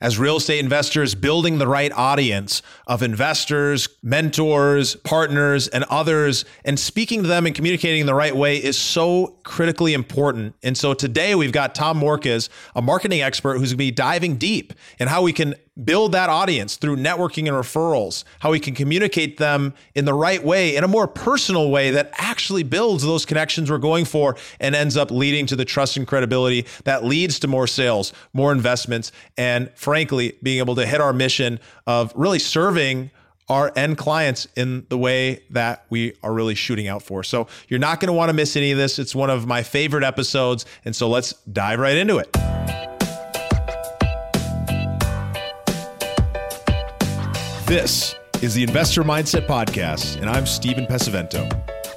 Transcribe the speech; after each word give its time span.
as 0.00 0.18
real 0.18 0.36
estate 0.36 0.58
investors, 0.60 1.14
building 1.14 1.58
the 1.58 1.66
right 1.66 1.92
audience 1.92 2.62
of 2.86 3.02
investors, 3.02 3.88
mentors, 4.02 4.96
partners, 4.96 5.68
and 5.68 5.84
others, 5.84 6.44
and 6.64 6.78
speaking 6.78 7.22
to 7.22 7.28
them 7.28 7.46
and 7.46 7.54
communicating 7.54 8.06
the 8.06 8.14
right 8.14 8.34
way 8.34 8.56
is 8.56 8.78
so 8.78 9.38
critically 9.44 9.92
important. 9.92 10.54
And 10.62 10.76
so 10.76 10.94
today 10.94 11.34
we've 11.34 11.52
got 11.52 11.74
Tom 11.74 12.00
Morkes, 12.00 12.48
a 12.74 12.82
marketing 12.82 13.20
expert 13.20 13.58
who's 13.58 13.70
going 13.70 13.76
to 13.76 13.76
be 13.76 13.90
diving 13.90 14.36
deep 14.36 14.72
in 14.98 15.08
how 15.08 15.22
we 15.22 15.32
can 15.32 15.54
build 15.84 16.12
that 16.12 16.28
audience 16.28 16.76
through 16.76 16.96
networking 16.96 17.48
and 17.48 17.56
referrals, 17.56 18.24
how 18.40 18.50
we 18.50 18.60
can 18.60 18.74
communicate 18.74 19.38
them 19.38 19.74
in 19.94 20.04
the 20.04 20.14
right 20.14 20.42
way, 20.42 20.76
in 20.76 20.84
a 20.84 20.88
more 20.88 21.06
personal 21.06 21.70
way 21.70 21.90
that 21.90 22.10
actually 22.14 22.62
builds 22.62 23.02
those 23.02 23.24
connections 23.24 23.70
we're 23.70 23.78
going 23.78 24.04
for 24.04 24.36
and 24.60 24.74
ends 24.74 24.96
up 24.96 25.10
leading 25.10 25.46
to 25.46 25.56
the 25.56 25.64
trust 25.64 25.96
and 25.96 26.06
credibility 26.06 26.66
that 26.84 27.04
leads 27.04 27.38
to 27.38 27.48
more 27.48 27.66
sales, 27.66 28.12
more 28.32 28.52
investments, 28.52 29.12
and 29.36 29.70
frankly, 29.74 30.36
being 30.42 30.58
able 30.58 30.74
to 30.74 30.86
hit 30.86 31.00
our 31.00 31.12
mission 31.12 31.58
of 31.86 32.12
really 32.14 32.38
serving 32.38 33.10
our 33.48 33.72
end 33.74 33.98
clients 33.98 34.46
in 34.54 34.86
the 34.90 34.96
way 34.96 35.42
that 35.50 35.84
we 35.90 36.14
are 36.22 36.32
really 36.32 36.54
shooting 36.54 36.86
out 36.86 37.02
for. 37.02 37.24
So 37.24 37.48
you're 37.68 37.80
not 37.80 37.98
going 37.98 38.06
to 38.06 38.12
want 38.12 38.28
to 38.28 38.32
miss 38.32 38.56
any 38.56 38.70
of 38.70 38.78
this. 38.78 38.98
It's 39.00 39.14
one 39.14 39.28
of 39.28 39.44
my 39.44 39.64
favorite 39.64 40.04
episodes. 40.04 40.66
And 40.84 40.94
so 40.94 41.08
let's 41.08 41.32
dive 41.52 41.80
right 41.80 41.96
into 41.96 42.18
it. 42.18 42.79
This 47.70 48.16
is 48.42 48.52
the 48.52 48.64
Investor 48.64 49.04
Mindset 49.04 49.46
Podcast, 49.46 50.16
and 50.16 50.28
I'm 50.28 50.44
Stephen 50.44 50.86
Pesavento. 50.86 51.48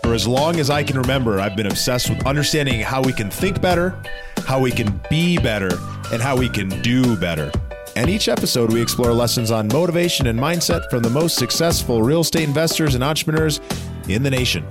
For 0.03 0.13
as 0.13 0.27
long 0.27 0.59
as 0.59 0.69
I 0.69 0.83
can 0.83 0.99
remember, 0.99 1.39
I've 1.39 1.55
been 1.55 1.65
obsessed 1.65 2.11
with 2.11 2.27
understanding 2.27 2.79
how 2.81 3.01
we 3.01 3.11
can 3.11 3.31
think 3.31 3.59
better, 3.59 3.99
how 4.45 4.59
we 4.59 4.69
can 4.69 5.01
be 5.09 5.39
better, 5.39 5.71
and 6.11 6.21
how 6.21 6.37
we 6.37 6.47
can 6.47 6.69
do 6.83 7.17
better. 7.17 7.51
And 7.95 8.07
each 8.07 8.27
episode, 8.27 8.71
we 8.71 8.83
explore 8.83 9.13
lessons 9.13 9.49
on 9.49 9.67
motivation 9.67 10.27
and 10.27 10.39
mindset 10.39 10.87
from 10.91 11.01
the 11.01 11.09
most 11.09 11.37
successful 11.37 12.03
real 12.03 12.21
estate 12.21 12.43
investors 12.43 12.93
and 12.93 13.03
entrepreneurs 13.03 13.59
in 14.07 14.21
the 14.21 14.29
nation. 14.29 14.63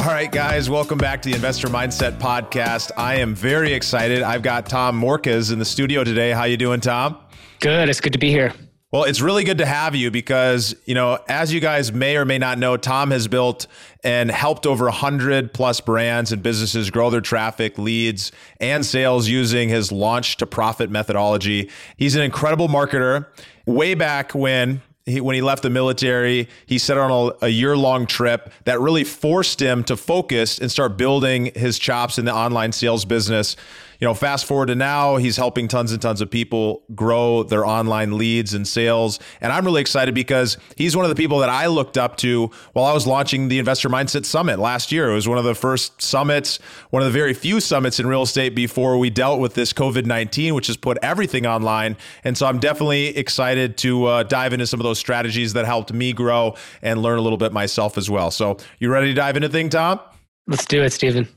All 0.00 0.08
right, 0.08 0.32
guys, 0.32 0.68
welcome 0.68 0.98
back 0.98 1.22
to 1.22 1.28
the 1.28 1.36
Investor 1.36 1.68
Mindset 1.68 2.18
Podcast. 2.18 2.90
I 2.96 3.20
am 3.20 3.36
very 3.36 3.72
excited. 3.72 4.22
I've 4.22 4.42
got 4.42 4.66
Tom 4.66 5.00
Morkes 5.00 5.52
in 5.52 5.60
the 5.60 5.64
studio 5.64 6.02
today. 6.02 6.32
How 6.32 6.42
you 6.42 6.56
doing, 6.56 6.80
Tom? 6.80 7.21
Good. 7.62 7.88
It's 7.88 8.00
good 8.00 8.14
to 8.14 8.18
be 8.18 8.28
here. 8.28 8.52
Well, 8.90 9.04
it's 9.04 9.20
really 9.20 9.44
good 9.44 9.58
to 9.58 9.66
have 9.66 9.94
you 9.94 10.10
because, 10.10 10.74
you 10.84 10.96
know, 10.96 11.20
as 11.28 11.52
you 11.54 11.60
guys 11.60 11.92
may 11.92 12.16
or 12.16 12.24
may 12.24 12.36
not 12.36 12.58
know, 12.58 12.76
Tom 12.76 13.12
has 13.12 13.28
built 13.28 13.68
and 14.02 14.32
helped 14.32 14.66
over 14.66 14.86
100 14.86 15.54
plus 15.54 15.80
brands 15.80 16.32
and 16.32 16.42
businesses 16.42 16.90
grow 16.90 17.08
their 17.08 17.20
traffic, 17.20 17.78
leads, 17.78 18.32
and 18.58 18.84
sales 18.84 19.28
using 19.28 19.68
his 19.68 19.92
launch 19.92 20.38
to 20.38 20.46
profit 20.46 20.90
methodology. 20.90 21.70
He's 21.96 22.16
an 22.16 22.22
incredible 22.22 22.66
marketer. 22.66 23.26
Way 23.64 23.94
back 23.94 24.34
when 24.34 24.82
he, 25.06 25.20
when 25.20 25.36
he 25.36 25.40
left 25.40 25.62
the 25.62 25.70
military, 25.70 26.48
he 26.66 26.78
set 26.78 26.98
on 26.98 27.32
a, 27.40 27.46
a 27.46 27.48
year 27.48 27.76
long 27.76 28.06
trip 28.06 28.52
that 28.64 28.80
really 28.80 29.04
forced 29.04 29.62
him 29.62 29.84
to 29.84 29.96
focus 29.96 30.58
and 30.58 30.68
start 30.68 30.96
building 30.96 31.52
his 31.54 31.78
chops 31.78 32.18
in 32.18 32.24
the 32.24 32.34
online 32.34 32.72
sales 32.72 33.04
business 33.04 33.56
you 34.02 34.08
know, 34.08 34.14
fast 34.14 34.46
forward 34.46 34.66
to 34.66 34.74
now, 34.74 35.14
he's 35.14 35.36
helping 35.36 35.68
tons 35.68 35.92
and 35.92 36.02
tons 36.02 36.20
of 36.20 36.28
people 36.28 36.82
grow 36.92 37.44
their 37.44 37.64
online 37.64 38.18
leads 38.18 38.52
and 38.52 38.66
sales. 38.66 39.20
And 39.40 39.52
I'm 39.52 39.64
really 39.64 39.80
excited 39.80 40.12
because 40.12 40.58
he's 40.74 40.96
one 40.96 41.04
of 41.04 41.08
the 41.08 41.14
people 41.14 41.38
that 41.38 41.48
I 41.48 41.68
looked 41.68 41.96
up 41.96 42.16
to 42.16 42.50
while 42.72 42.84
I 42.84 42.92
was 42.92 43.06
launching 43.06 43.46
the 43.46 43.60
Investor 43.60 43.88
Mindset 43.88 44.24
Summit 44.24 44.58
last 44.58 44.90
year. 44.90 45.08
It 45.08 45.14
was 45.14 45.28
one 45.28 45.38
of 45.38 45.44
the 45.44 45.54
first 45.54 46.02
summits, 46.02 46.58
one 46.90 47.00
of 47.00 47.12
the 47.12 47.16
very 47.16 47.32
few 47.32 47.60
summits 47.60 48.00
in 48.00 48.08
real 48.08 48.22
estate 48.22 48.56
before 48.56 48.98
we 48.98 49.08
dealt 49.08 49.38
with 49.38 49.54
this 49.54 49.72
COVID 49.72 50.04
19, 50.04 50.56
which 50.56 50.66
has 50.66 50.76
put 50.76 50.98
everything 51.00 51.46
online. 51.46 51.96
And 52.24 52.36
so 52.36 52.46
I'm 52.46 52.58
definitely 52.58 53.16
excited 53.16 53.76
to 53.78 54.06
uh, 54.06 54.22
dive 54.24 54.52
into 54.52 54.66
some 54.66 54.80
of 54.80 54.84
those 54.84 54.98
strategies 54.98 55.52
that 55.52 55.64
helped 55.64 55.92
me 55.92 56.12
grow 56.12 56.56
and 56.82 57.02
learn 57.02 57.20
a 57.20 57.22
little 57.22 57.38
bit 57.38 57.52
myself 57.52 57.96
as 57.96 58.10
well. 58.10 58.32
So, 58.32 58.56
you 58.80 58.90
ready 58.90 59.06
to 59.06 59.14
dive 59.14 59.36
into 59.36 59.48
thing, 59.48 59.68
Tom? 59.68 60.00
Let's 60.48 60.66
do 60.66 60.82
it, 60.82 60.92
Stephen. 60.92 61.28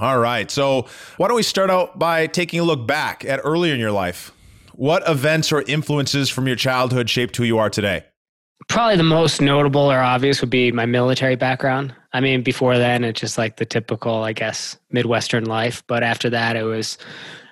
All 0.00 0.18
right. 0.18 0.50
So, 0.50 0.86
why 1.18 1.28
don't 1.28 1.36
we 1.36 1.42
start 1.42 1.68
out 1.68 1.98
by 1.98 2.26
taking 2.26 2.58
a 2.58 2.64
look 2.64 2.86
back 2.86 3.22
at 3.24 3.38
earlier 3.44 3.74
in 3.74 3.80
your 3.80 3.92
life? 3.92 4.32
What 4.72 5.06
events 5.06 5.52
or 5.52 5.60
influences 5.62 6.30
from 6.30 6.46
your 6.46 6.56
childhood 6.56 7.10
shaped 7.10 7.36
who 7.36 7.44
you 7.44 7.58
are 7.58 7.68
today? 7.68 8.04
Probably 8.68 8.96
the 8.96 9.02
most 9.02 9.42
notable 9.42 9.92
or 9.92 9.98
obvious 9.98 10.40
would 10.40 10.48
be 10.48 10.72
my 10.72 10.86
military 10.86 11.36
background. 11.36 11.94
I 12.14 12.20
mean, 12.20 12.42
before 12.42 12.78
then, 12.78 13.04
it's 13.04 13.20
just 13.20 13.36
like 13.36 13.58
the 13.58 13.66
typical, 13.66 14.22
I 14.22 14.32
guess, 14.32 14.78
Midwestern 14.90 15.44
life. 15.44 15.82
But 15.86 16.02
after 16.02 16.30
that, 16.30 16.56
it 16.56 16.62
was, 16.62 16.96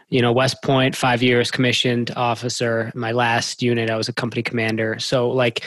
you 0.08 0.22
know, 0.22 0.32
West 0.32 0.62
Point, 0.62 0.96
five 0.96 1.22
years 1.22 1.50
commissioned 1.50 2.12
officer. 2.16 2.90
My 2.94 3.12
last 3.12 3.62
unit, 3.62 3.90
I 3.90 3.96
was 3.96 4.08
a 4.08 4.14
company 4.14 4.42
commander. 4.42 4.98
So, 5.00 5.28
like, 5.28 5.66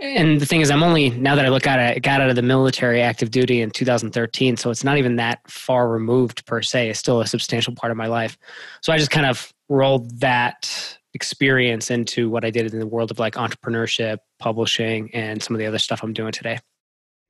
and 0.00 0.40
the 0.40 0.46
thing 0.46 0.60
is, 0.60 0.70
I'm 0.70 0.82
only 0.82 1.10
now 1.10 1.34
that 1.34 1.44
I 1.44 1.48
look 1.48 1.66
at 1.66 1.78
it, 1.78 1.96
I 1.96 1.98
got 1.98 2.20
out 2.20 2.30
of 2.30 2.36
the 2.36 2.42
military 2.42 3.02
active 3.02 3.30
duty 3.30 3.60
in 3.60 3.70
2013, 3.70 4.56
so 4.56 4.70
it's 4.70 4.84
not 4.84 4.98
even 4.98 5.16
that 5.16 5.40
far 5.50 5.88
removed 5.88 6.46
per 6.46 6.62
se. 6.62 6.90
It's 6.90 6.98
still 6.98 7.20
a 7.20 7.26
substantial 7.26 7.74
part 7.74 7.90
of 7.90 7.96
my 7.96 8.06
life. 8.06 8.38
So 8.80 8.92
I 8.92 8.98
just 8.98 9.10
kind 9.10 9.26
of 9.26 9.52
rolled 9.68 10.20
that 10.20 10.98
experience 11.14 11.90
into 11.90 12.30
what 12.30 12.44
I 12.44 12.50
did 12.50 12.72
in 12.72 12.78
the 12.78 12.86
world 12.86 13.10
of 13.10 13.18
like 13.18 13.34
entrepreneurship, 13.34 14.18
publishing, 14.38 15.10
and 15.14 15.42
some 15.42 15.56
of 15.56 15.58
the 15.58 15.66
other 15.66 15.78
stuff 15.78 16.02
I'm 16.02 16.12
doing 16.12 16.32
today. 16.32 16.58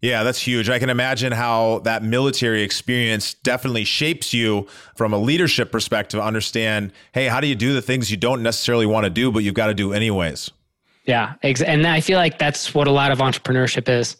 Yeah, 0.01 0.23
that's 0.23 0.41
huge. 0.41 0.69
I 0.69 0.78
can 0.78 0.91
imagine 0.91 1.33
how 1.33 1.81
that 1.81 2.05
military 2.05 2.62
experience 2.62 3.34
definitely 3.34 3.84
shapes 3.84 4.33
you 4.33 4.69
from 4.95 5.12
a 5.12 5.19
leadership 5.19 5.73
perspective. 5.73 6.21
Understand, 6.21 6.93
hey, 7.12 7.27
how 7.27 7.41
do 7.41 7.49
you 7.49 7.57
do 7.57 7.73
the 7.73 7.83
things 7.83 8.11
you 8.11 8.17
don't 8.17 8.43
necessarily 8.43 8.87
want 8.87 9.05
to 9.05 9.11
do, 9.11 9.33
but 9.33 9.41
you've 9.41 9.55
got 9.55 9.67
to 9.67 9.75
do 9.75 9.93
anyways? 9.93 10.51
Yeah, 11.09 11.37
and 11.43 11.87
I 11.87 12.03
feel 12.03 12.19
like 12.19 12.39
that's 12.39 12.75
what 12.75 12.87
a 12.87 12.91
lot 12.91 13.11
of 13.11 13.21
entrepreneurship 13.21 13.89
is. 13.89 14.19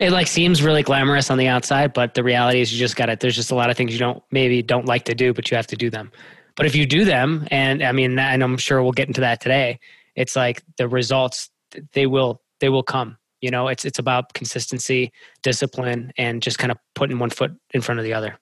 It 0.00 0.12
like 0.12 0.26
seems 0.26 0.62
really 0.62 0.82
glamorous 0.82 1.30
on 1.30 1.36
the 1.36 1.46
outside, 1.46 1.92
but 1.92 2.14
the 2.14 2.24
reality 2.24 2.62
is 2.62 2.72
you 2.72 2.78
just 2.78 2.96
got 2.96 3.10
it. 3.10 3.20
There's 3.20 3.36
just 3.36 3.50
a 3.50 3.54
lot 3.54 3.68
of 3.68 3.76
things 3.76 3.92
you 3.92 3.98
don't 3.98 4.22
maybe 4.30 4.62
don't 4.62 4.86
like 4.86 5.04
to 5.04 5.14
do, 5.14 5.34
but 5.34 5.50
you 5.50 5.58
have 5.58 5.66
to 5.66 5.76
do 5.76 5.90
them. 5.90 6.10
But 6.56 6.64
if 6.64 6.74
you 6.74 6.86
do 6.86 7.04
them, 7.04 7.46
and 7.50 7.82
I 7.82 7.92
mean, 7.92 8.18
and 8.18 8.42
I'm 8.42 8.56
sure 8.56 8.82
we'll 8.82 8.92
get 8.92 9.08
into 9.08 9.20
that 9.20 9.42
today. 9.42 9.78
It's 10.16 10.34
like 10.34 10.62
the 10.78 10.88
results 10.88 11.50
they 11.92 12.06
will 12.06 12.40
they 12.60 12.70
will 12.70 12.82
come. 12.82 13.18
You 13.42 13.50
know, 13.50 13.68
it's 13.68 13.84
it's 13.84 13.98
about 13.98 14.32
consistency, 14.32 15.12
discipline, 15.42 16.12
and 16.16 16.40
just 16.40 16.58
kind 16.58 16.72
of 16.72 16.78
putting 16.94 17.18
one 17.18 17.28
foot 17.28 17.52
in 17.74 17.82
front 17.82 17.98
of 18.00 18.04
the 18.04 18.14
other. 18.14 18.38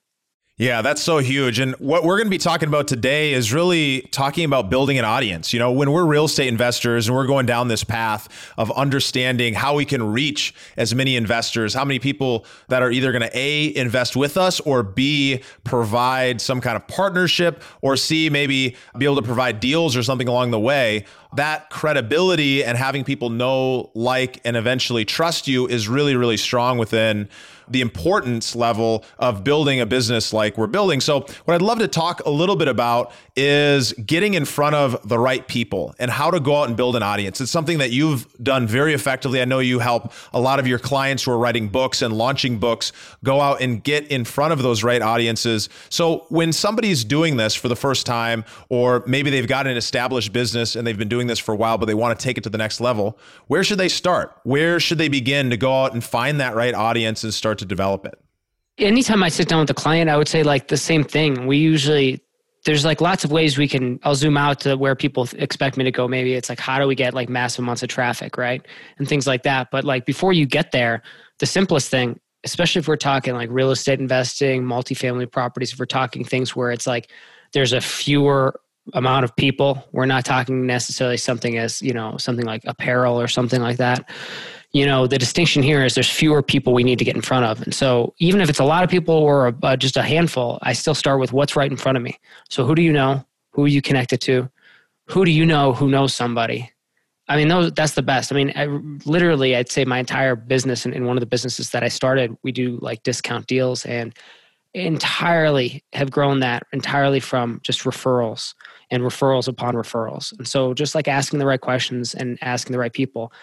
Yeah, 0.61 0.83
that's 0.83 1.01
so 1.01 1.17
huge. 1.17 1.57
And 1.57 1.73
what 1.79 2.03
we're 2.03 2.17
going 2.17 2.27
to 2.27 2.29
be 2.29 2.37
talking 2.37 2.69
about 2.69 2.87
today 2.87 3.33
is 3.33 3.51
really 3.51 4.01
talking 4.11 4.45
about 4.45 4.69
building 4.69 4.99
an 4.99 5.05
audience. 5.05 5.53
You 5.53 5.59
know, 5.59 5.71
when 5.71 5.91
we're 5.91 6.05
real 6.05 6.25
estate 6.25 6.49
investors 6.49 7.07
and 7.07 7.17
we're 7.17 7.25
going 7.25 7.47
down 7.47 7.67
this 7.67 7.83
path 7.83 8.29
of 8.59 8.69
understanding 8.73 9.55
how 9.55 9.73
we 9.73 9.85
can 9.85 10.03
reach 10.03 10.53
as 10.77 10.93
many 10.93 11.15
investors, 11.15 11.73
how 11.73 11.83
many 11.83 11.97
people 11.97 12.45
that 12.67 12.83
are 12.83 12.91
either 12.91 13.11
going 13.11 13.23
to 13.23 13.31
A, 13.35 13.75
invest 13.75 14.15
with 14.15 14.37
us 14.37 14.59
or 14.59 14.83
B, 14.83 15.41
provide 15.63 16.39
some 16.39 16.61
kind 16.61 16.75
of 16.75 16.87
partnership 16.87 17.63
or 17.81 17.97
C, 17.97 18.29
maybe 18.29 18.75
be 18.95 19.05
able 19.05 19.15
to 19.15 19.23
provide 19.23 19.59
deals 19.61 19.97
or 19.97 20.03
something 20.03 20.27
along 20.27 20.51
the 20.51 20.59
way 20.59 21.05
that 21.33 21.69
credibility 21.69 22.63
and 22.63 22.77
having 22.77 23.03
people 23.03 23.29
know, 23.29 23.89
like, 23.95 24.41
and 24.43 24.57
eventually 24.57 25.05
trust 25.05 25.47
you 25.47 25.65
is 25.67 25.87
really, 25.87 26.15
really 26.15 26.37
strong 26.37 26.77
within 26.77 27.29
the 27.71 27.81
importance 27.81 28.55
level 28.55 29.05
of 29.19 29.43
building 29.43 29.79
a 29.79 29.85
business 29.85 30.33
like 30.33 30.57
we're 30.57 30.67
building. 30.67 31.01
So, 31.01 31.21
what 31.45 31.55
I'd 31.55 31.61
love 31.61 31.79
to 31.79 31.87
talk 31.87 32.25
a 32.25 32.29
little 32.29 32.55
bit 32.55 32.67
about 32.67 33.11
is 33.35 33.93
getting 33.93 34.33
in 34.33 34.45
front 34.45 34.75
of 34.75 35.07
the 35.07 35.17
right 35.17 35.47
people 35.47 35.95
and 35.99 36.11
how 36.11 36.31
to 36.31 36.39
go 36.39 36.57
out 36.57 36.67
and 36.67 36.75
build 36.75 36.95
an 36.95 37.03
audience. 37.03 37.39
It's 37.39 37.51
something 37.51 37.77
that 37.77 37.91
you've 37.91 38.27
done 38.43 38.67
very 38.67 38.93
effectively. 38.93 39.41
I 39.41 39.45
know 39.45 39.59
you 39.59 39.79
help 39.79 40.11
a 40.33 40.39
lot 40.39 40.59
of 40.59 40.67
your 40.67 40.79
clients 40.79 41.23
who 41.23 41.31
are 41.31 41.37
writing 41.37 41.69
books 41.69 42.01
and 42.01 42.13
launching 42.17 42.59
books 42.59 42.91
go 43.23 43.39
out 43.39 43.61
and 43.61 43.83
get 43.83 44.07
in 44.07 44.25
front 44.25 44.53
of 44.53 44.61
those 44.61 44.83
right 44.83 45.01
audiences. 45.01 45.69
So, 45.89 46.25
when 46.29 46.53
somebody's 46.53 47.03
doing 47.03 47.37
this 47.37 47.55
for 47.55 47.67
the 47.67 47.75
first 47.75 48.05
time, 48.05 48.43
or 48.69 49.03
maybe 49.07 49.29
they've 49.29 49.47
got 49.47 49.67
an 49.67 49.77
established 49.77 50.33
business 50.33 50.75
and 50.75 50.85
they've 50.85 50.97
been 50.97 51.09
doing 51.09 51.27
this 51.27 51.39
for 51.39 51.53
a 51.53 51.57
while, 51.57 51.77
but 51.77 51.85
they 51.85 51.93
want 51.93 52.17
to 52.19 52.23
take 52.23 52.37
it 52.37 52.43
to 52.43 52.49
the 52.49 52.57
next 52.57 52.81
level, 52.81 53.17
where 53.47 53.63
should 53.63 53.77
they 53.77 53.89
start? 53.89 54.37
Where 54.43 54.79
should 54.79 54.97
they 54.97 55.07
begin 55.09 55.49
to 55.49 55.57
go 55.57 55.83
out 55.83 55.93
and 55.93 56.03
find 56.03 56.39
that 56.39 56.55
right 56.55 56.73
audience 56.73 57.23
and 57.23 57.33
start 57.33 57.57
to 57.61 57.65
develop 57.65 58.05
it? 58.05 58.15
Anytime 58.77 59.23
I 59.23 59.29
sit 59.29 59.47
down 59.47 59.61
with 59.61 59.69
a 59.69 59.75
client, 59.75 60.09
I 60.09 60.17
would 60.17 60.27
say 60.27 60.43
like 60.43 60.67
the 60.67 60.77
same 60.77 61.03
thing. 61.03 61.47
We 61.47 61.57
usually 61.57 62.21
there's 62.65 62.85
like 62.85 63.01
lots 63.01 63.23
of 63.23 63.31
ways 63.31 63.57
we 63.57 63.67
can 63.67 63.99
i'll 64.03 64.13
zoom 64.13 64.37
out 64.37 64.59
to 64.59 64.75
where 64.75 64.95
people 64.95 65.27
expect 65.39 65.77
me 65.77 65.83
to 65.83 65.89
go 65.89 66.07
maybe 66.07 66.35
it's 66.35 66.47
like 66.47 66.59
how 66.59 66.77
do 66.77 66.85
we 66.85 66.93
get 66.93 67.11
like 67.11 67.27
massive 67.27 67.63
amounts 67.63 67.81
of 67.81 67.89
traffic 67.89 68.37
right 68.37 68.67
and 68.99 69.09
things 69.09 69.25
like 69.25 69.41
that 69.41 69.69
but 69.71 69.83
like 69.83 70.05
before 70.05 70.31
you 70.31 70.45
get 70.45 70.71
there 70.71 71.01
the 71.39 71.45
simplest 71.47 71.89
thing 71.89 72.19
especially 72.43 72.77
if 72.77 72.87
we're 72.87 72.95
talking 72.95 73.33
like 73.33 73.49
real 73.51 73.71
estate 73.71 73.99
investing 73.99 74.61
multifamily 74.61 75.31
properties 75.31 75.73
if 75.73 75.79
we're 75.79 75.87
talking 75.87 76.23
things 76.23 76.55
where 76.55 76.69
it's 76.69 76.85
like 76.85 77.09
there's 77.51 77.73
a 77.73 77.81
fewer 77.81 78.53
amount 78.93 79.23
of 79.23 79.35
people. 79.35 79.87
We're 79.91 80.05
not 80.05 80.25
talking 80.25 80.65
necessarily 80.65 81.17
something 81.17 81.57
as, 81.57 81.81
you 81.81 81.93
know, 81.93 82.17
something 82.17 82.45
like 82.45 82.63
apparel 82.65 83.19
or 83.19 83.27
something 83.27 83.61
like 83.61 83.77
that. 83.77 84.09
You 84.73 84.85
know, 84.85 85.05
the 85.05 85.17
distinction 85.17 85.63
here 85.63 85.83
is 85.83 85.95
there's 85.95 86.09
fewer 86.09 86.41
people 86.41 86.73
we 86.73 86.83
need 86.83 86.99
to 86.99 87.05
get 87.05 87.15
in 87.15 87.21
front 87.21 87.45
of. 87.45 87.61
And 87.61 87.73
so 87.73 88.13
even 88.19 88.39
if 88.39 88.49
it's 88.49 88.59
a 88.59 88.63
lot 88.63 88.83
of 88.83 88.89
people 88.89 89.15
or 89.15 89.47
a, 89.47 89.55
uh, 89.63 89.75
just 89.75 89.97
a 89.97 90.01
handful, 90.01 90.59
I 90.61 90.73
still 90.73 90.95
start 90.95 91.19
with 91.19 91.33
what's 91.33 91.55
right 91.55 91.69
in 91.69 91.75
front 91.75 91.97
of 91.97 92.03
me. 92.03 92.17
So 92.49 92.65
who 92.65 92.73
do 92.73 92.81
you 92.81 92.93
know? 92.93 93.25
Who 93.51 93.65
are 93.65 93.69
you 93.69 93.81
connected 93.81 94.21
to? 94.21 94.49
Who 95.07 95.25
do 95.25 95.31
you 95.31 95.45
know 95.45 95.73
who 95.73 95.89
knows 95.89 96.15
somebody? 96.15 96.71
I 97.27 97.35
mean, 97.35 97.49
those, 97.49 97.71
that's 97.73 97.93
the 97.93 98.01
best. 98.01 98.31
I 98.31 98.35
mean, 98.35 98.53
I, 98.55 98.65
literally, 99.05 99.55
I'd 99.55 99.71
say 99.71 99.85
my 99.85 99.99
entire 99.99 100.35
business 100.35 100.85
and 100.85 100.93
in 100.93 101.05
one 101.05 101.17
of 101.17 101.21
the 101.21 101.27
businesses 101.27 101.69
that 101.71 101.83
I 101.83 101.87
started, 101.87 102.35
we 102.43 102.51
do 102.51 102.77
like 102.81 103.03
discount 103.03 103.47
deals 103.47 103.85
and 103.85 104.13
entirely 104.73 105.83
have 105.93 106.11
grown 106.11 106.39
that 106.39 106.63
entirely 106.71 107.19
from 107.19 107.59
just 107.63 107.81
referrals 107.81 108.53
and 108.91 109.03
referrals 109.03 109.47
upon 109.47 109.73
referrals. 109.73 110.37
And 110.37 110.47
so 110.47 110.73
just 110.73 110.93
like 110.93 111.07
asking 111.07 111.39
the 111.39 111.45
right 111.45 111.61
questions 111.61 112.13
and 112.13 112.37
asking 112.41 112.73
the 112.73 112.79
right 112.79 112.93
people. 112.93 113.33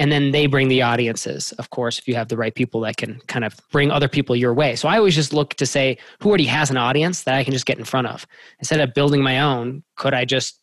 And 0.00 0.10
then 0.10 0.32
they 0.32 0.46
bring 0.46 0.66
the 0.66 0.82
audiences, 0.82 1.52
of 1.52 1.70
course, 1.70 2.00
if 2.00 2.08
you 2.08 2.16
have 2.16 2.28
the 2.28 2.36
right 2.36 2.54
people 2.54 2.80
that 2.80 2.96
can 2.96 3.20
kind 3.28 3.44
of 3.44 3.54
bring 3.70 3.92
other 3.92 4.08
people 4.08 4.34
your 4.34 4.52
way. 4.52 4.74
So 4.74 4.88
I 4.88 4.96
always 4.96 5.14
just 5.14 5.32
look 5.32 5.54
to 5.54 5.66
say, 5.66 5.98
who 6.20 6.30
already 6.30 6.46
has 6.46 6.70
an 6.70 6.76
audience 6.76 7.22
that 7.24 7.34
I 7.34 7.44
can 7.44 7.52
just 7.52 7.66
get 7.66 7.78
in 7.78 7.84
front 7.84 8.08
of? 8.08 8.26
Instead 8.58 8.80
of 8.80 8.92
building 8.92 9.22
my 9.22 9.40
own, 9.40 9.84
could 9.94 10.12
I 10.12 10.24
just 10.24 10.58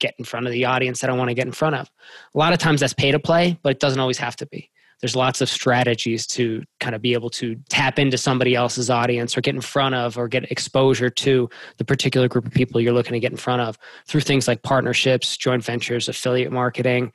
get 0.00 0.14
in 0.18 0.24
front 0.26 0.46
of 0.46 0.52
the 0.52 0.66
audience 0.66 1.00
that 1.00 1.08
I 1.08 1.14
want 1.14 1.30
to 1.30 1.34
get 1.34 1.46
in 1.46 1.52
front 1.52 1.76
of? 1.76 1.90
A 2.34 2.38
lot 2.38 2.52
of 2.52 2.58
times 2.58 2.80
that's 2.80 2.92
pay 2.92 3.10
to 3.10 3.18
play, 3.18 3.58
but 3.62 3.70
it 3.70 3.80
doesn't 3.80 4.00
always 4.00 4.18
have 4.18 4.36
to 4.36 4.46
be 4.46 4.70
there's 5.04 5.14
lots 5.14 5.42
of 5.42 5.50
strategies 5.50 6.26
to 6.26 6.62
kind 6.80 6.94
of 6.94 7.02
be 7.02 7.12
able 7.12 7.28
to 7.28 7.56
tap 7.68 7.98
into 7.98 8.16
somebody 8.16 8.54
else's 8.54 8.88
audience 8.88 9.36
or 9.36 9.42
get 9.42 9.54
in 9.54 9.60
front 9.60 9.94
of 9.94 10.16
or 10.16 10.28
get 10.28 10.50
exposure 10.50 11.10
to 11.10 11.46
the 11.76 11.84
particular 11.84 12.26
group 12.26 12.46
of 12.46 12.54
people 12.54 12.80
you're 12.80 12.94
looking 12.94 13.12
to 13.12 13.20
get 13.20 13.30
in 13.30 13.36
front 13.36 13.60
of 13.60 13.76
through 14.06 14.22
things 14.22 14.48
like 14.48 14.62
partnerships, 14.62 15.36
joint 15.36 15.62
ventures, 15.62 16.08
affiliate 16.08 16.50
marketing. 16.50 17.12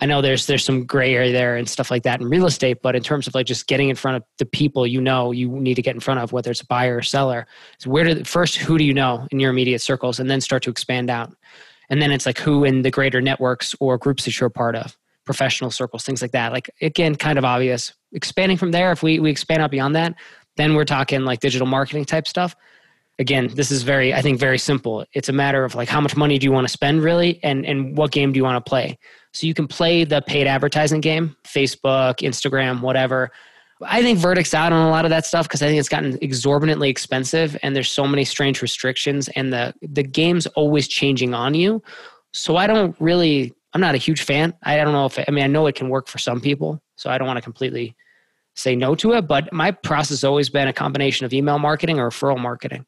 I 0.00 0.06
know 0.06 0.22
there's 0.22 0.46
there's 0.46 0.64
some 0.64 0.86
gray 0.86 1.14
area 1.14 1.30
there 1.30 1.58
and 1.58 1.68
stuff 1.68 1.90
like 1.90 2.04
that 2.04 2.22
in 2.22 2.30
real 2.30 2.46
estate, 2.46 2.78
but 2.80 2.96
in 2.96 3.02
terms 3.02 3.26
of 3.26 3.34
like 3.34 3.44
just 3.44 3.66
getting 3.66 3.90
in 3.90 3.96
front 3.96 4.16
of 4.16 4.22
the 4.38 4.46
people 4.46 4.86
you 4.86 5.02
know 5.02 5.30
you 5.30 5.50
need 5.50 5.74
to 5.74 5.82
get 5.82 5.94
in 5.94 6.00
front 6.00 6.20
of, 6.20 6.32
whether 6.32 6.50
it's 6.50 6.62
a 6.62 6.66
buyer 6.66 6.96
or 6.96 7.02
seller, 7.02 7.46
so 7.76 7.90
where 7.90 8.04
do 8.04 8.24
first 8.24 8.56
who 8.56 8.78
do 8.78 8.84
you 8.84 8.94
know 8.94 9.28
in 9.30 9.40
your 9.40 9.50
immediate 9.50 9.82
circles, 9.82 10.18
and 10.18 10.30
then 10.30 10.40
start 10.40 10.62
to 10.62 10.70
expand 10.70 11.10
out, 11.10 11.36
and 11.90 12.00
then 12.00 12.12
it's 12.12 12.24
like 12.24 12.38
who 12.38 12.64
in 12.64 12.80
the 12.80 12.90
greater 12.90 13.20
networks 13.20 13.74
or 13.78 13.98
groups 13.98 14.24
that 14.24 14.40
you're 14.40 14.46
a 14.46 14.50
part 14.50 14.74
of 14.74 14.96
professional 15.26 15.70
circles, 15.70 16.04
things 16.04 16.22
like 16.22 16.32
that. 16.32 16.52
Like 16.52 16.70
again, 16.80 17.16
kind 17.16 17.38
of 17.38 17.44
obvious. 17.44 17.92
Expanding 18.12 18.56
from 18.56 18.70
there, 18.70 18.92
if 18.92 19.02
we 19.02 19.18
we 19.18 19.30
expand 19.30 19.60
out 19.60 19.70
beyond 19.70 19.94
that, 19.96 20.14
then 20.56 20.74
we're 20.74 20.84
talking 20.84 21.24
like 21.24 21.40
digital 21.40 21.66
marketing 21.66 22.04
type 22.04 22.26
stuff. 22.26 22.56
Again, 23.18 23.48
this 23.54 23.70
is 23.70 23.82
very, 23.82 24.12
I 24.12 24.20
think, 24.20 24.38
very 24.38 24.58
simple. 24.58 25.04
It's 25.14 25.28
a 25.28 25.32
matter 25.32 25.64
of 25.64 25.74
like 25.74 25.88
how 25.88 26.00
much 26.00 26.16
money 26.16 26.38
do 26.38 26.44
you 26.44 26.52
want 26.52 26.66
to 26.66 26.72
spend 26.72 27.02
really, 27.02 27.40
and 27.42 27.66
and 27.66 27.96
what 27.96 28.12
game 28.12 28.32
do 28.32 28.38
you 28.38 28.44
want 28.44 28.64
to 28.64 28.68
play. 28.68 28.98
So 29.32 29.46
you 29.46 29.54
can 29.54 29.66
play 29.66 30.04
the 30.04 30.22
paid 30.22 30.46
advertising 30.46 31.00
game, 31.00 31.36
Facebook, 31.44 32.16
Instagram, 32.20 32.80
whatever. 32.80 33.30
I 33.82 34.00
think 34.00 34.18
verdict's 34.18 34.54
out 34.54 34.72
on 34.72 34.86
a 34.86 34.90
lot 34.90 35.04
of 35.04 35.10
that 35.10 35.26
stuff 35.26 35.46
because 35.46 35.62
I 35.62 35.66
think 35.66 35.78
it's 35.78 35.88
gotten 35.88 36.18
exorbitantly 36.22 36.88
expensive, 36.88 37.56
and 37.62 37.76
there's 37.76 37.90
so 37.90 38.06
many 38.06 38.24
strange 38.24 38.62
restrictions, 38.62 39.28
and 39.36 39.52
the 39.52 39.74
the 39.82 40.02
game's 40.02 40.46
always 40.48 40.88
changing 40.88 41.34
on 41.34 41.54
you. 41.54 41.82
So 42.32 42.56
I 42.56 42.66
don't 42.66 42.94
really 43.00 43.54
I'm 43.72 43.80
not 43.80 43.94
a 43.94 43.98
huge 43.98 44.22
fan. 44.22 44.54
I 44.62 44.76
don't 44.76 44.92
know 44.92 45.06
if, 45.06 45.18
I 45.18 45.30
mean, 45.30 45.44
I 45.44 45.48
know 45.48 45.66
it 45.66 45.74
can 45.74 45.88
work 45.88 46.08
for 46.08 46.18
some 46.18 46.40
people, 46.40 46.80
so 46.96 47.10
I 47.10 47.18
don't 47.18 47.26
want 47.26 47.36
to 47.36 47.42
completely 47.42 47.94
say 48.54 48.74
no 48.74 48.94
to 48.96 49.12
it. 49.12 49.26
But 49.26 49.52
my 49.52 49.70
process 49.70 50.10
has 50.10 50.24
always 50.24 50.48
been 50.48 50.68
a 50.68 50.72
combination 50.72 51.26
of 51.26 51.32
email 51.32 51.58
marketing 51.58 51.98
or 51.98 52.08
referral 52.08 52.38
marketing 52.38 52.86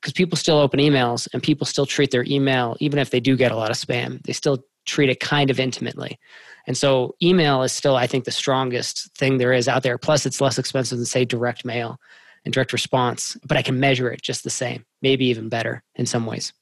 because 0.00 0.12
people 0.12 0.36
still 0.36 0.58
open 0.58 0.80
emails 0.80 1.28
and 1.32 1.42
people 1.42 1.66
still 1.66 1.86
treat 1.86 2.10
their 2.10 2.24
email, 2.24 2.76
even 2.80 2.98
if 2.98 3.10
they 3.10 3.20
do 3.20 3.36
get 3.36 3.52
a 3.52 3.56
lot 3.56 3.70
of 3.70 3.76
spam, 3.76 4.22
they 4.24 4.32
still 4.32 4.64
treat 4.84 5.08
it 5.08 5.20
kind 5.20 5.50
of 5.50 5.60
intimately. 5.60 6.18
And 6.66 6.76
so 6.76 7.14
email 7.22 7.62
is 7.62 7.72
still, 7.72 7.96
I 7.96 8.06
think, 8.06 8.24
the 8.24 8.30
strongest 8.30 9.14
thing 9.16 9.38
there 9.38 9.52
is 9.52 9.68
out 9.68 9.82
there. 9.82 9.98
Plus, 9.98 10.26
it's 10.26 10.40
less 10.40 10.58
expensive 10.58 10.98
than, 10.98 11.06
say, 11.06 11.24
direct 11.24 11.64
mail 11.64 11.98
and 12.44 12.52
direct 12.52 12.72
response, 12.72 13.36
but 13.46 13.56
I 13.56 13.62
can 13.62 13.78
measure 13.78 14.10
it 14.10 14.22
just 14.22 14.42
the 14.42 14.50
same, 14.50 14.84
maybe 15.02 15.26
even 15.26 15.48
better 15.48 15.84
in 15.94 16.06
some 16.06 16.26
ways. 16.26 16.52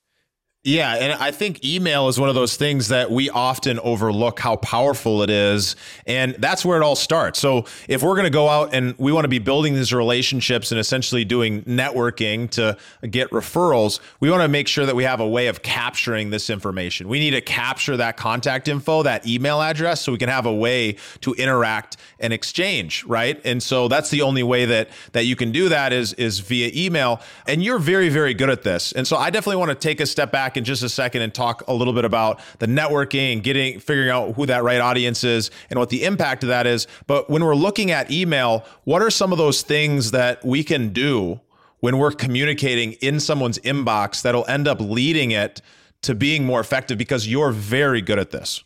Yeah, 0.62 0.94
and 0.94 1.14
I 1.14 1.30
think 1.30 1.64
email 1.64 2.08
is 2.08 2.20
one 2.20 2.28
of 2.28 2.34
those 2.34 2.54
things 2.54 2.88
that 2.88 3.10
we 3.10 3.30
often 3.30 3.78
overlook 3.78 4.40
how 4.40 4.56
powerful 4.56 5.22
it 5.22 5.30
is. 5.30 5.74
And 6.06 6.34
that's 6.34 6.66
where 6.66 6.78
it 6.78 6.84
all 6.84 6.96
starts. 6.96 7.38
So, 7.38 7.64
if 7.88 8.02
we're 8.02 8.14
going 8.14 8.24
to 8.24 8.30
go 8.30 8.46
out 8.46 8.74
and 8.74 8.94
we 8.98 9.10
want 9.10 9.24
to 9.24 9.30
be 9.30 9.38
building 9.38 9.72
these 9.72 9.90
relationships 9.94 10.70
and 10.70 10.78
essentially 10.78 11.24
doing 11.24 11.62
networking 11.62 12.50
to 12.50 12.76
get 13.08 13.30
referrals, 13.30 14.00
we 14.20 14.30
want 14.30 14.42
to 14.42 14.48
make 14.48 14.68
sure 14.68 14.84
that 14.84 14.94
we 14.94 15.04
have 15.04 15.20
a 15.20 15.26
way 15.26 15.46
of 15.46 15.62
capturing 15.62 16.28
this 16.28 16.50
information. 16.50 17.08
We 17.08 17.20
need 17.20 17.30
to 17.30 17.40
capture 17.40 17.96
that 17.96 18.18
contact 18.18 18.68
info, 18.68 19.02
that 19.02 19.26
email 19.26 19.62
address, 19.62 20.02
so 20.02 20.12
we 20.12 20.18
can 20.18 20.28
have 20.28 20.44
a 20.44 20.54
way 20.54 20.96
to 21.22 21.32
interact 21.32 21.96
and 22.18 22.34
exchange, 22.34 23.02
right? 23.04 23.40
And 23.46 23.62
so 23.62 23.88
that's 23.88 24.10
the 24.10 24.20
only 24.20 24.42
way 24.42 24.66
that 24.66 24.90
that 25.12 25.24
you 25.24 25.36
can 25.36 25.52
do 25.52 25.70
that 25.70 25.94
is 25.94 26.12
is 26.14 26.40
via 26.40 26.70
email. 26.74 27.22
And 27.46 27.64
you're 27.64 27.78
very 27.78 28.10
very 28.10 28.34
good 28.34 28.50
at 28.50 28.62
this. 28.62 28.92
And 28.92 29.06
so 29.06 29.16
I 29.16 29.30
definitely 29.30 29.56
want 29.56 29.70
to 29.70 29.74
take 29.74 30.00
a 30.00 30.06
step 30.06 30.30
back 30.30 30.49
back 30.50 30.56
in 30.56 30.64
just 30.64 30.82
a 30.82 30.88
second 30.88 31.22
and 31.22 31.32
talk 31.32 31.62
a 31.68 31.72
little 31.72 31.92
bit 31.92 32.04
about 32.04 32.40
the 32.58 32.66
networking 32.66 33.32
and 33.32 33.44
getting 33.44 33.78
figuring 33.78 34.10
out 34.10 34.34
who 34.34 34.46
that 34.46 34.64
right 34.64 34.80
audience 34.80 35.22
is 35.22 35.48
and 35.70 35.78
what 35.78 35.90
the 35.90 36.02
impact 36.02 36.42
of 36.42 36.48
that 36.48 36.66
is. 36.66 36.88
But 37.06 37.30
when 37.30 37.44
we're 37.44 37.54
looking 37.54 37.92
at 37.92 38.10
email, 38.10 38.64
what 38.82 39.00
are 39.00 39.10
some 39.10 39.30
of 39.30 39.38
those 39.38 39.62
things 39.62 40.10
that 40.10 40.44
we 40.44 40.64
can 40.64 40.92
do 40.92 41.40
when 41.78 41.98
we're 41.98 42.10
communicating 42.10 42.94
in 42.94 43.20
someone's 43.20 43.60
inbox 43.60 44.22
that'll 44.22 44.44
end 44.48 44.66
up 44.66 44.80
leading 44.80 45.30
it 45.30 45.62
to 46.02 46.16
being 46.16 46.44
more 46.44 46.58
effective 46.58 46.98
because 46.98 47.28
you're 47.28 47.52
very 47.52 48.00
good 48.00 48.18
at 48.18 48.32
this? 48.32 48.64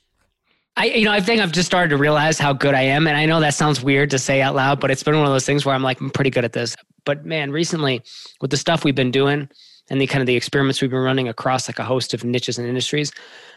I, 0.79 0.87
you 0.87 1.05
know, 1.05 1.13
I 1.13 1.21
think 1.21 1.43
I've 1.43 1.53
just 1.53 1.67
started 1.67 1.91
to 1.91 1.99
realize 1.99 2.39
how 2.39 2.55
good 2.55 2.75
I 2.75 2.83
am. 2.83 3.07
And 3.07 3.17
I 3.17 3.27
know 3.27 3.41
that 3.41 3.53
sounds 3.53 3.83
weird 3.83 4.11
to 4.11 4.19
say 4.19 4.41
out 4.41 4.55
loud, 4.55 4.81
but 4.81 4.91
it's 4.91 5.03
been 5.03 5.17
one 5.17 5.27
of 5.27 5.33
those 5.33 5.45
things 5.45 5.67
where 5.67 5.75
I'm 5.75 5.83
like, 5.83 6.01
I'm 6.01 6.11
pretty 6.11 6.31
good 6.31 6.47
at 6.47 6.55
this. 6.55 6.75
But 7.05 7.27
man, 7.27 7.51
recently 7.53 8.03
with 8.41 8.51
the 8.51 8.57
stuff 8.57 8.85
we've 8.85 8.95
been 8.95 9.11
doing, 9.11 9.51
and 9.91 10.01
the 10.01 10.07
kind 10.07 10.21
of 10.23 10.27
the 10.27 10.37
experiments 10.37 10.81
we've 10.81 10.91
been 10.91 11.01
running 11.01 11.29
across 11.29 11.69
like 11.69 11.79
a 11.79 11.85
host 11.85 12.15
of 12.15 12.25
niches 12.25 12.59
and 12.59 12.67
industries. 12.67 13.13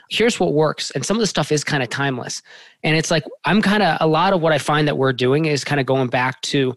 Here's 0.10 0.40
what 0.40 0.54
works 0.54 0.92
and 0.92 1.06
some 1.06 1.18
of 1.18 1.22
the 1.22 1.28
stuff 1.28 1.52
is 1.52 1.64
kind 1.64 1.84
of 1.84 1.90
timeless. 1.90 2.42
And 2.84 2.96
it's 2.96 3.12
like 3.12 3.24
i'm 3.46 3.62
kind 3.62 3.84
of 3.84 3.98
a 4.00 4.08
lot 4.08 4.34
of 4.34 4.42
what 4.42 4.54
i 4.54 4.58
find 4.58 4.88
that 4.88 4.98
we're 4.98 5.14
doing 5.14 5.46
is 5.46 5.64
kind 5.64 5.80
of 5.80 5.86
going 5.86 6.08
back 6.08 6.42
to 6.42 6.76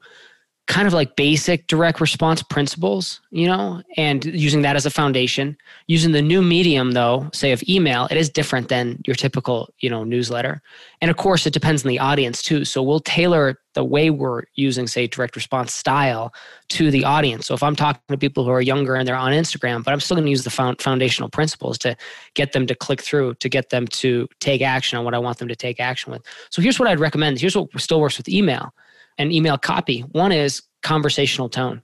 kind 0.67 0.87
of 0.87 0.93
like 0.93 1.17
basic 1.17 1.67
direct 1.67 2.01
response 2.01 2.45
principles, 2.45 3.21
you 3.33 3.47
know, 3.47 3.83
and 3.97 4.25
using 4.25 4.63
that 4.63 4.77
as 4.77 4.87
a 4.87 4.91
foundation. 4.91 5.57
Using 5.89 6.13
the 6.13 6.23
new 6.23 6.43
medium, 6.43 6.93
though, 6.93 7.29
say 7.33 7.51
of 7.51 7.61
email, 7.69 8.07
it 8.09 8.17
is 8.17 8.31
different 8.31 8.69
than 8.69 9.01
your 9.05 9.17
typical, 9.17 9.75
you 9.81 9.91
know, 9.91 10.05
newsletter. 10.05 10.63
And 11.01 11.11
of 11.11 11.17
course, 11.17 11.45
it 11.45 11.53
depends 11.53 11.85
on 11.85 11.89
the 11.89 11.99
audience 11.99 12.41
too. 12.41 12.65
So 12.65 12.85
we'll 12.85 13.01
tailor 13.01 13.59
the 13.75 13.85
way 13.85 14.11
we're 14.11 14.45
using, 14.55 14.87
say, 14.87 15.09
direct 15.09 15.35
response 15.35 15.75
style 15.75 16.33
to 16.69 16.93
the 16.93 17.05
audience. 17.05 17.47
So 17.47 17.55
if 17.55 17.65
I'm 17.65 17.75
talking 17.75 18.03
to 18.09 18.17
people 18.17 18.45
who 18.45 18.51
are 18.51 18.61
younger 18.61 18.95
and 18.95 19.09
they're 19.09 19.17
on 19.17 19.33
Instagram, 19.33 19.83
but 19.83 19.93
I'm 19.93 20.01
still 20.01 20.17
going 20.17 20.27
to 20.27 20.31
use 20.31 20.45
the 20.45 20.51
foundational 20.51 21.31
principles 21.31 21.79
to 21.79 21.97
get 22.35 22.53
them 22.53 22.69
to 22.69 22.77
click 22.77 23.03
through, 23.03 23.35
to 23.35 23.49
get 23.49 23.71
them 23.71 23.89
to 23.89 24.29
take 24.39 24.63
action 24.63 24.99
on 24.99 25.05
what 25.05 25.15
I 25.15 25.19
want 25.19 25.39
them 25.39 25.49
to 25.49 25.57
take 25.57 25.81
action 25.81 26.13
with. 26.13 26.23
So 26.51 26.63
here's 26.63 26.79
what 26.79 26.89
I'd 26.89 27.01
recommend. 27.01 27.41
Here's 27.41 27.57
what 27.57 27.69
still 27.81 28.01
works 28.01 28.19
with 28.19 28.29
email 28.29 28.73
and 29.21 29.33
email 29.33 29.59
copy. 29.59 30.01
One 30.01 30.33
is 30.33 30.63
conversational 30.83 31.51
tone. 31.51 31.83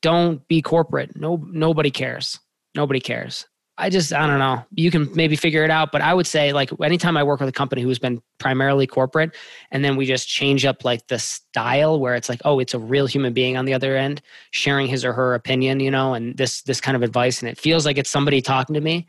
Don't 0.00 0.46
be 0.48 0.62
corporate. 0.62 1.14
No, 1.16 1.36
nobody 1.50 1.90
cares. 1.90 2.40
Nobody 2.74 2.98
cares. 2.98 3.46
I 3.76 3.90
just, 3.90 4.12
I 4.12 4.26
don't 4.26 4.38
know. 4.38 4.64
You 4.74 4.90
can 4.90 5.14
maybe 5.14 5.36
figure 5.36 5.64
it 5.64 5.70
out, 5.70 5.92
but 5.92 6.00
I 6.00 6.14
would 6.14 6.26
say, 6.26 6.52
like, 6.52 6.70
anytime 6.82 7.16
I 7.16 7.22
work 7.22 7.40
with 7.40 7.48
a 7.48 7.52
company 7.52 7.82
who's 7.82 7.98
been 7.98 8.20
primarily 8.38 8.86
corporate, 8.86 9.36
and 9.70 9.84
then 9.84 9.96
we 9.96 10.06
just 10.06 10.28
change 10.28 10.64
up 10.64 10.82
like 10.82 11.06
the 11.08 11.18
style 11.18 12.00
where 12.00 12.14
it's 12.14 12.28
like, 12.28 12.40
oh, 12.44 12.58
it's 12.58 12.74
a 12.74 12.78
real 12.78 13.06
human 13.06 13.34
being 13.34 13.56
on 13.56 13.66
the 13.66 13.74
other 13.74 13.94
end 13.96 14.22
sharing 14.50 14.86
his 14.86 15.04
or 15.04 15.12
her 15.12 15.34
opinion, 15.34 15.78
you 15.78 15.90
know, 15.90 16.14
and 16.14 16.36
this 16.38 16.62
this 16.62 16.80
kind 16.80 16.96
of 16.96 17.02
advice, 17.02 17.40
and 17.40 17.50
it 17.50 17.58
feels 17.58 17.84
like 17.84 17.98
it's 17.98 18.10
somebody 18.10 18.40
talking 18.40 18.74
to 18.74 18.80
me. 18.80 19.06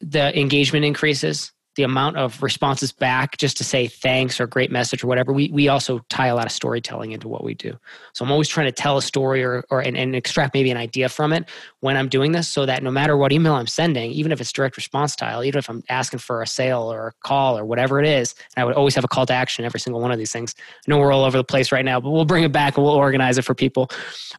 The 0.00 0.38
engagement 0.38 0.84
increases 0.84 1.52
the 1.76 1.82
amount 1.82 2.16
of 2.16 2.42
responses 2.42 2.92
back 2.92 3.36
just 3.36 3.56
to 3.56 3.64
say 3.64 3.86
thanks 3.86 4.40
or 4.40 4.46
great 4.46 4.70
message 4.70 5.04
or 5.04 5.06
whatever 5.06 5.32
we, 5.32 5.48
we 5.50 5.68
also 5.68 6.00
tie 6.08 6.26
a 6.26 6.34
lot 6.34 6.46
of 6.46 6.52
storytelling 6.52 7.12
into 7.12 7.28
what 7.28 7.44
we 7.44 7.54
do. 7.54 7.78
So 8.12 8.24
i'm 8.24 8.32
always 8.32 8.48
trying 8.48 8.66
to 8.66 8.72
tell 8.72 8.96
a 8.96 9.02
story 9.02 9.42
or, 9.42 9.64
or 9.70 9.80
and, 9.80 9.96
and 9.96 10.14
extract 10.14 10.54
maybe 10.54 10.70
an 10.70 10.76
idea 10.76 11.08
from 11.08 11.32
it 11.32 11.48
when 11.80 11.96
i'm 11.96 12.08
doing 12.08 12.32
this 12.32 12.48
so 12.48 12.66
that 12.66 12.82
no 12.82 12.90
matter 12.90 13.16
what 13.16 13.32
email 13.32 13.54
i'm 13.54 13.66
sending 13.66 14.10
even 14.10 14.32
if 14.32 14.40
it's 14.40 14.52
direct 14.52 14.76
response 14.76 15.12
style 15.12 15.44
even 15.44 15.58
if 15.58 15.68
i'm 15.68 15.82
asking 15.88 16.18
for 16.18 16.42
a 16.42 16.46
sale 16.46 16.92
or 16.92 17.08
a 17.08 17.12
call 17.22 17.56
or 17.56 17.64
whatever 17.64 18.00
it 18.00 18.06
is 18.06 18.34
i 18.56 18.64
would 18.64 18.74
always 18.74 18.94
have 18.94 19.04
a 19.04 19.08
call 19.08 19.26
to 19.26 19.32
action 19.32 19.64
every 19.64 19.80
single 19.80 20.00
one 20.00 20.10
of 20.10 20.18
these 20.18 20.32
things. 20.32 20.54
I 20.58 20.90
know 20.90 20.98
we're 20.98 21.12
all 21.12 21.24
over 21.24 21.36
the 21.36 21.44
place 21.44 21.72
right 21.72 21.84
now 21.84 22.00
but 22.00 22.10
we'll 22.10 22.24
bring 22.24 22.44
it 22.44 22.52
back 22.52 22.76
and 22.76 22.84
we'll 22.84 22.94
organize 22.94 23.38
it 23.38 23.42
for 23.42 23.54
people. 23.54 23.90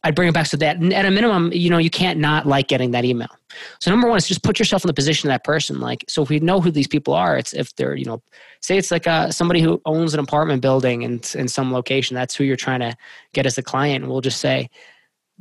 I'd 0.04 0.16
bring 0.16 0.28
it 0.28 0.34
back 0.34 0.48
so 0.48 0.58
that 0.58 0.82
at 0.82 1.06
a 1.06 1.12
minimum 1.12 1.52
you 1.54 1.70
know 1.70 1.78
you 1.78 1.90
can't 1.90 2.20
not 2.20 2.46
like 2.46 2.68
getting 2.68 2.92
that 2.92 3.06
email 3.06 3.30
so 3.80 3.92
number 3.92 4.08
one 4.08 4.18
is 4.18 4.28
just 4.28 4.44
put 4.44 4.60
yourself 4.60 4.84
in 4.84 4.88
the 4.88 4.94
position 4.94 5.30
of 5.30 5.34
that 5.34 5.44
person. 5.44 5.80
Like, 5.80 6.06
so 6.08 6.22
if 6.22 6.30
we 6.30 6.40
know 6.40 6.62
who 6.62 6.72
these 6.72 6.88
people 6.88 7.14
are, 7.14 7.38
it's 7.38 7.54
if 7.54 7.76
they're, 7.76 7.96
you 7.96 8.06
know, 8.06 8.22
say 8.62 8.78
it's 8.78 8.92
like 8.92 9.08
uh, 9.08 9.32
somebody 9.32 9.62
who 9.62 9.82
owns 9.86 10.14
an 10.14 10.20
apartment 10.20 10.62
building 10.62 11.02
in, 11.02 11.22
in 11.36 11.48
some 11.48 11.72
location, 11.72 12.16
that's 12.16 12.36
who 12.36 12.44
you're 12.44 12.56
trying 12.56 12.80
to 12.80 12.96
get 13.34 13.46
as 13.46 13.58
a 13.58 13.64
client. 13.64 14.04
And 14.04 14.12
we'll 14.12 14.22
just 14.22 14.40
say, 14.40 14.70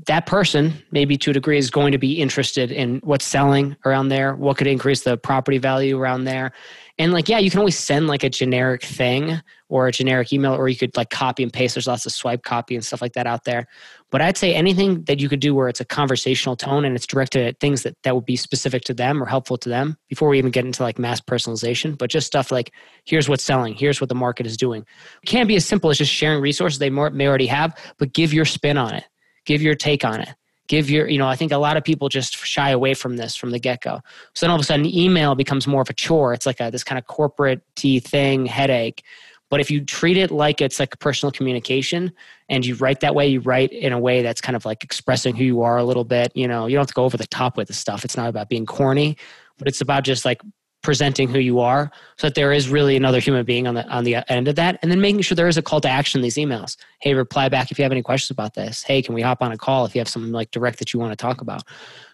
that 0.07 0.27
person, 0.27 0.73
maybe 0.91 1.17
to 1.19 1.31
a 1.31 1.35
degree, 1.35 1.59
is 1.59 1.71
going 1.71 1.93
to 1.93 1.99
be 1.99 2.21
interested 2.21 2.71
in 2.71 3.01
what's 3.03 3.25
selling 3.25 3.77
around 3.85 4.09
there, 4.09 4.35
what 4.35 4.57
could 4.57 4.67
increase 4.67 5.03
the 5.03 5.17
property 5.17 5.59
value 5.59 5.99
around 5.99 6.25
there. 6.25 6.53
And 6.99 7.13
like, 7.13 7.29
yeah, 7.29 7.39
you 7.39 7.51
can 7.51 7.59
always 7.59 7.79
send 7.79 8.09
like 8.09 8.23
a 8.23 8.29
generic 8.29 8.83
thing 8.83 9.41
or 9.69 9.87
a 9.87 9.93
generic 9.93 10.33
email, 10.33 10.55
or 10.55 10.69
you 10.69 10.77
could 10.77 10.97
like 10.97 11.11
copy 11.11 11.43
and 11.43 11.53
paste. 11.53 11.75
There's 11.75 11.87
lots 11.87 12.05
of 12.05 12.13
swipe 12.13 12.43
copy 12.43 12.75
and 12.75 12.85
stuff 12.85 13.01
like 13.01 13.13
that 13.15 13.27
out 13.27 13.45
there. 13.45 13.67
But 14.11 14.21
I'd 14.21 14.37
say 14.37 14.55
anything 14.55 15.05
that 15.05 15.21
you 15.21 15.29
could 15.29 15.41
do 15.41 15.55
where 15.55 15.69
it's 15.69 15.81
a 15.81 15.85
conversational 15.85 16.57
tone 16.57 16.85
and 16.85 16.97
it's 16.97 17.07
directed 17.07 17.47
at 17.47 17.61
things 17.61 17.85
that, 17.85 17.97
that 18.03 18.15
would 18.15 18.27
be 18.27 18.37
specific 18.37 18.83
to 18.85 18.95
them 18.95 19.23
or 19.23 19.27
helpful 19.27 19.57
to 19.59 19.69
them 19.69 19.97
before 20.09 20.29
we 20.29 20.39
even 20.39 20.51
get 20.51 20.65
into 20.65 20.83
like 20.83 20.99
mass 20.99 21.21
personalization, 21.21 21.97
but 21.97 22.11
just 22.11 22.27
stuff 22.27 22.51
like 22.51 22.73
here's 23.05 23.29
what's 23.29 23.45
selling, 23.45 23.75
here's 23.75 24.01
what 24.01 24.09
the 24.09 24.15
market 24.15 24.47
is 24.47 24.57
doing. 24.57 24.85
It 25.23 25.27
can't 25.27 25.49
be 25.49 25.57
as 25.57 25.65
simple 25.65 25.91
as 25.91 25.99
just 25.99 26.13
sharing 26.13 26.43
resources 26.43 26.81
they 26.81 26.91
may 26.91 27.29
already 27.29 27.47
have, 27.47 27.79
but 27.99 28.13
give 28.13 28.35
your 28.35 28.45
spin 28.45 28.77
on 28.77 28.95
it 28.95 29.05
give 29.51 29.63
your 29.63 29.75
take 29.75 30.05
on 30.05 30.21
it. 30.21 30.29
Give 30.69 30.89
your 30.89 31.09
you 31.09 31.19
know 31.19 31.27
i 31.27 31.35
think 31.35 31.51
a 31.51 31.57
lot 31.57 31.77
of 31.77 31.83
people 31.83 32.09
just 32.09 32.37
shy 32.37 32.71
away 32.71 32.95
from 32.95 33.17
this 33.17 33.35
from 33.35 33.51
the 33.51 33.59
get-go. 33.59 33.99
So 34.35 34.47
then 34.47 34.51
all 34.53 34.57
of 34.57 34.61
a 34.61 34.65
sudden 34.65 34.87
email 34.87 35.35
becomes 35.35 35.67
more 35.67 35.83
of 35.83 35.91
a 35.91 35.93
chore. 35.93 36.33
It's 36.33 36.47
like 36.47 36.61
a 36.61 36.71
this 36.71 36.85
kind 36.85 37.01
of 37.01 37.09
corporate 37.09 37.63
thing 37.77 38.47
headache. 38.47 39.03
But 39.49 39.59
if 39.59 39.69
you 39.69 39.85
treat 39.85 40.17
it 40.17 40.31
like 40.31 40.61
it's 40.61 40.79
like 40.79 40.97
personal 41.01 41.33
communication 41.33 42.13
and 42.49 42.65
you 42.65 42.77
write 42.77 43.01
that 43.01 43.17
way 43.17 43.27
you 43.27 43.41
write 43.41 43.73
in 43.73 43.93
a 43.93 43.99
way 43.99 44.23
that's 44.23 44.41
kind 44.41 44.55
of 44.55 44.65
like 44.65 44.85
expressing 44.85 45.35
who 45.35 45.43
you 45.43 45.63
are 45.63 45.79
a 45.79 45.85
little 45.85 46.05
bit 46.05 46.31
you 46.37 46.47
know 46.47 46.67
you 46.67 46.77
don't 46.77 46.83
have 46.83 46.95
to 46.95 46.95
go 46.95 47.05
over 47.05 47.17
the 47.17 47.27
top 47.27 47.57
with 47.57 47.67
the 47.67 47.75
stuff. 47.75 48.05
It's 48.05 48.17
not 48.17 48.29
about 48.29 48.49
being 48.49 48.67
corny 48.67 49.17
but 49.59 49.67
it's 49.67 49.81
about 49.81 50.05
just 50.05 50.25
like 50.25 50.41
presenting 50.83 51.29
who 51.29 51.39
you 51.39 51.61
are 51.61 51.91
so 52.17 52.27
that 52.27 52.35
there 52.35 52.53
is 52.53 52.69
really 52.69 52.97
another 52.97 53.21
human 53.21 53.45
being 53.45 53.67
on 53.67 53.75
the 53.75 53.87
on 53.89 54.05
the 54.05 54.17
end 54.31 54.49
of 54.49 54.57
that 54.57 54.79
and 54.83 54.91
then 54.91 55.01
making 55.01 55.21
sure 55.21 55.35
there 55.35 55.49
is 55.49 55.59
a 55.59 55.63
call 55.63 55.81
to 55.81 55.89
action 55.89 56.19
in 56.19 56.23
these 56.23 56.37
emails. 56.37 56.77
Hey 57.01 57.15
reply 57.15 57.49
back 57.49 57.71
if 57.71 57.79
you 57.79 57.83
have 57.83 57.93
any 57.93 58.03
questions 58.03 58.31
about 58.31 58.55
this. 58.55 58.83
Hey 58.83 59.03
can 59.03 59.15
we 59.15 59.23
hop 59.23 59.43
on 59.43 59.53
a 59.53 59.59
call 59.59 59.85
if 59.85 59.95
you 59.95 60.01
have 60.01 60.09
something 60.09 60.33
like 60.33 60.51
direct 60.51 60.79
that 60.79 60.93
you 60.93 61.01
want 61.01 61.13
to 61.13 61.17
talk 61.17 61.41
about? 61.41 61.63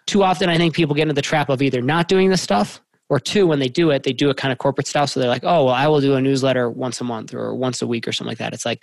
Too 0.06 0.22
often 0.22 0.48
i 0.48 0.56
think 0.56 0.74
people 0.74 0.94
get 0.94 1.02
into 1.02 1.14
the 1.14 1.22
trap 1.22 1.48
of 1.48 1.62
either 1.62 1.80
not 1.80 2.08
doing 2.08 2.30
this 2.30 2.42
stuff 2.42 2.80
or 3.08 3.20
two 3.20 3.46
when 3.46 3.58
they 3.58 3.68
do 3.68 3.90
it 3.90 4.02
they 4.02 4.12
do 4.12 4.30
it 4.30 4.36
kind 4.36 4.52
of 4.52 4.58
corporate 4.58 4.86
style 4.86 5.06
so 5.06 5.20
they're 5.20 5.28
like 5.28 5.44
oh 5.44 5.64
well 5.64 5.74
i 5.74 5.86
will 5.86 6.00
do 6.00 6.14
a 6.14 6.20
newsletter 6.20 6.68
once 6.70 7.00
a 7.00 7.04
month 7.04 7.34
or 7.34 7.54
once 7.54 7.82
a 7.82 7.86
week 7.86 8.06
or 8.06 8.12
something 8.12 8.30
like 8.30 8.38
that. 8.38 8.52
It's 8.52 8.64
like 8.64 8.82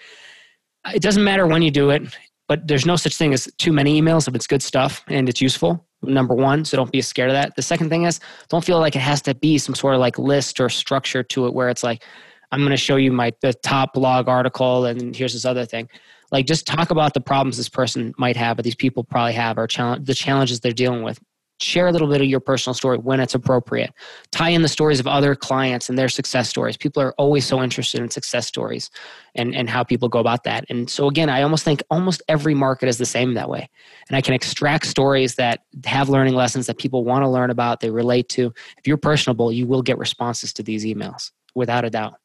it 0.93 1.01
doesn't 1.01 1.23
matter 1.23 1.47
when 1.47 1.61
you 1.61 1.71
do 1.71 1.89
it 1.89 2.03
but 2.47 2.67
there's 2.67 2.85
no 2.85 2.95
such 2.95 3.15
thing 3.15 3.33
as 3.33 3.49
too 3.57 3.71
many 3.71 4.01
emails 4.01 4.27
if 4.27 4.35
it's 4.35 4.47
good 4.47 4.61
stuff 4.61 5.03
and 5.07 5.29
it's 5.29 5.41
useful 5.41 5.85
number 6.03 6.35
one 6.35 6.65
so 6.65 6.77
don't 6.77 6.91
be 6.91 7.01
scared 7.01 7.29
of 7.29 7.35
that. 7.35 7.55
The 7.55 7.61
second 7.61 7.89
thing 7.89 8.03
is 8.03 8.19
don't 8.49 8.63
feel 8.63 8.79
like 8.79 8.95
it 8.95 9.01
has 9.01 9.21
to 9.23 9.35
be 9.35 9.57
some 9.57 9.75
sort 9.75 9.95
of 9.95 9.99
like 9.99 10.17
list 10.17 10.59
or 10.59 10.69
structure 10.69 11.23
to 11.23 11.45
it 11.47 11.53
where 11.53 11.69
it's 11.69 11.83
like 11.83 12.03
i'm 12.51 12.59
going 12.59 12.71
to 12.71 12.77
show 12.77 12.95
you 12.95 13.11
my 13.11 13.31
the 13.41 13.53
top 13.53 13.93
blog 13.93 14.27
article 14.27 14.85
and 14.85 15.15
here's 15.15 15.33
this 15.33 15.45
other 15.45 15.65
thing. 15.65 15.89
Like 16.31 16.47
just 16.47 16.65
talk 16.65 16.89
about 16.89 17.13
the 17.13 17.21
problems 17.21 17.57
this 17.57 17.69
person 17.69 18.13
might 18.17 18.35
have 18.37 18.57
or 18.57 18.63
these 18.63 18.75
people 18.75 19.03
probably 19.03 19.33
have 19.33 19.57
or 19.57 19.67
challenge 19.67 20.05
the 20.05 20.15
challenges 20.15 20.59
they're 20.59 20.71
dealing 20.71 21.03
with 21.03 21.19
share 21.63 21.87
a 21.87 21.91
little 21.91 22.07
bit 22.07 22.21
of 22.21 22.27
your 22.27 22.39
personal 22.39 22.73
story 22.73 22.97
when 22.97 23.19
it's 23.19 23.33
appropriate. 23.33 23.93
Tie 24.31 24.49
in 24.49 24.61
the 24.61 24.67
stories 24.67 24.99
of 24.99 25.07
other 25.07 25.35
clients 25.35 25.89
and 25.89 25.97
their 25.97 26.09
success 26.09 26.49
stories. 26.49 26.77
People 26.77 27.01
are 27.01 27.13
always 27.13 27.45
so 27.45 27.61
interested 27.61 28.01
in 28.01 28.09
success 28.09 28.47
stories 28.47 28.89
and, 29.35 29.55
and 29.55 29.69
how 29.69 29.83
people 29.83 30.09
go 30.09 30.19
about 30.19 30.43
that. 30.43 30.65
And 30.69 30.89
so 30.89 31.07
again 31.07 31.29
i 31.29 31.41
almost 31.41 31.63
think 31.63 31.81
almost 31.89 32.21
every 32.27 32.53
market 32.53 32.87
is 32.87 32.97
the 32.97 33.05
same 33.05 33.33
that 33.33 33.49
way. 33.49 33.69
And 34.09 34.17
i 34.17 34.21
can 34.21 34.33
extract 34.33 34.85
stories 34.85 35.35
that 35.35 35.63
have 35.85 36.09
learning 36.09 36.35
lessons 36.35 36.67
that 36.67 36.77
people 36.77 37.03
want 37.03 37.23
to 37.23 37.29
learn 37.29 37.49
about 37.49 37.79
they 37.79 37.89
relate 37.89 38.29
to. 38.29 38.53
If 38.77 38.87
you're 38.87 38.97
personable 38.97 39.51
you 39.51 39.65
will 39.65 39.81
get 39.81 39.97
responses 39.97 40.53
to 40.53 40.63
these 40.63 40.85
emails 40.85 41.31
without 41.55 41.85
a 41.85 41.89
doubt 41.89 42.15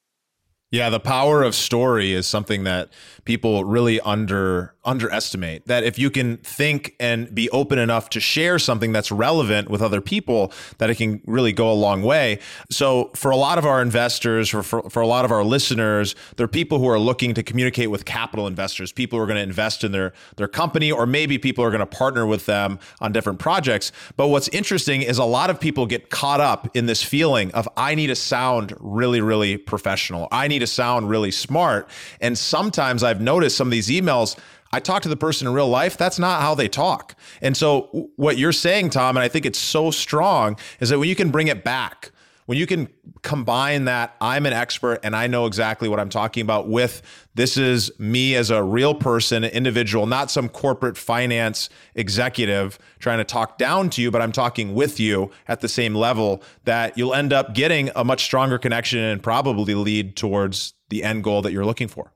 yeah, 0.70 0.90
the 0.90 1.00
power 1.00 1.42
of 1.42 1.54
story 1.54 2.12
is 2.12 2.26
something 2.26 2.64
that 2.64 2.90
people 3.24 3.64
really 3.64 4.00
under 4.00 4.74
underestimate. 4.84 5.66
That 5.66 5.84
if 5.84 5.98
you 5.98 6.10
can 6.10 6.38
think 6.38 6.94
and 7.00 7.34
be 7.34 7.48
open 7.50 7.78
enough 7.78 8.10
to 8.10 8.20
share 8.20 8.58
something 8.58 8.92
that's 8.92 9.10
relevant 9.10 9.70
with 9.70 9.82
other 9.82 10.00
people, 10.00 10.52
that 10.78 10.90
it 10.90 10.96
can 10.96 11.22
really 11.26 11.52
go 11.52 11.70
a 11.70 11.74
long 11.74 12.02
way. 12.02 12.40
So 12.70 13.10
for 13.14 13.30
a 13.30 13.36
lot 13.36 13.58
of 13.58 13.64
our 13.64 13.80
investors, 13.80 14.52
or 14.52 14.62
for, 14.62 14.88
for 14.90 15.00
a 15.00 15.06
lot 15.06 15.24
of 15.24 15.30
our 15.30 15.44
listeners, 15.44 16.14
there 16.36 16.44
are 16.44 16.48
people 16.48 16.78
who 16.78 16.88
are 16.88 16.98
looking 16.98 17.34
to 17.34 17.42
communicate 17.42 17.90
with 17.90 18.04
capital 18.04 18.46
investors, 18.46 18.92
people 18.92 19.18
who 19.18 19.22
are 19.22 19.26
going 19.26 19.36
to 19.36 19.42
invest 19.42 19.84
in 19.84 19.92
their 19.92 20.12
their 20.36 20.48
company, 20.48 20.92
or 20.92 21.06
maybe 21.06 21.38
people 21.38 21.64
are 21.64 21.70
going 21.70 21.80
to 21.80 21.86
partner 21.86 22.26
with 22.26 22.44
them 22.44 22.78
on 23.00 23.12
different 23.12 23.38
projects. 23.38 23.90
But 24.16 24.28
what's 24.28 24.48
interesting 24.48 25.00
is 25.00 25.16
a 25.16 25.24
lot 25.24 25.48
of 25.48 25.58
people 25.58 25.86
get 25.86 26.10
caught 26.10 26.40
up 26.40 26.76
in 26.76 26.84
this 26.86 27.02
feeling 27.02 27.52
of 27.52 27.68
I 27.76 27.94
need 27.94 28.08
to 28.08 28.16
sound 28.16 28.74
really, 28.80 29.22
really 29.22 29.56
professional. 29.56 30.28
I 30.30 30.48
need 30.48 30.57
to 30.58 30.66
sound 30.66 31.08
really 31.08 31.30
smart. 31.30 31.88
And 32.20 32.36
sometimes 32.36 33.02
I've 33.02 33.20
noticed 33.20 33.56
some 33.56 33.68
of 33.68 33.72
these 33.72 33.88
emails, 33.88 34.38
I 34.72 34.80
talk 34.80 35.02
to 35.02 35.08
the 35.08 35.16
person 35.16 35.46
in 35.46 35.54
real 35.54 35.68
life, 35.68 35.96
that's 35.96 36.18
not 36.18 36.42
how 36.42 36.54
they 36.54 36.68
talk. 36.68 37.14
And 37.40 37.56
so 37.56 38.10
what 38.16 38.36
you're 38.36 38.52
saying, 38.52 38.90
Tom, 38.90 39.16
and 39.16 39.24
I 39.24 39.28
think 39.28 39.46
it's 39.46 39.58
so 39.58 39.90
strong, 39.90 40.58
is 40.80 40.90
that 40.90 40.98
when 40.98 41.08
you 41.08 41.16
can 41.16 41.30
bring 41.30 41.48
it 41.48 41.64
back, 41.64 42.12
when 42.48 42.56
you 42.56 42.66
can 42.66 42.88
combine 43.20 43.84
that 43.84 44.16
I'm 44.22 44.46
an 44.46 44.54
expert 44.54 45.00
and 45.02 45.14
I 45.14 45.26
know 45.26 45.44
exactly 45.44 45.86
what 45.86 46.00
I'm 46.00 46.08
talking 46.08 46.40
about 46.40 46.66
with 46.66 47.02
this 47.34 47.58
is 47.58 47.92
me 47.98 48.34
as 48.36 48.48
a 48.48 48.62
real 48.62 48.94
person, 48.94 49.44
an 49.44 49.50
individual, 49.50 50.06
not 50.06 50.30
some 50.30 50.48
corporate 50.48 50.96
finance 50.96 51.68
executive 51.94 52.78
trying 53.00 53.18
to 53.18 53.24
talk 53.24 53.58
down 53.58 53.90
to 53.90 54.00
you, 54.00 54.10
but 54.10 54.22
I'm 54.22 54.32
talking 54.32 54.74
with 54.74 54.98
you 54.98 55.30
at 55.46 55.60
the 55.60 55.68
same 55.68 55.94
level, 55.94 56.42
that 56.64 56.96
you'll 56.96 57.12
end 57.12 57.34
up 57.34 57.52
getting 57.52 57.90
a 57.94 58.02
much 58.02 58.24
stronger 58.24 58.56
connection 58.56 59.00
and 59.00 59.22
probably 59.22 59.74
lead 59.74 60.16
towards 60.16 60.72
the 60.88 61.04
end 61.04 61.24
goal 61.24 61.42
that 61.42 61.52
you're 61.52 61.66
looking 61.66 61.86
for. 61.86 62.14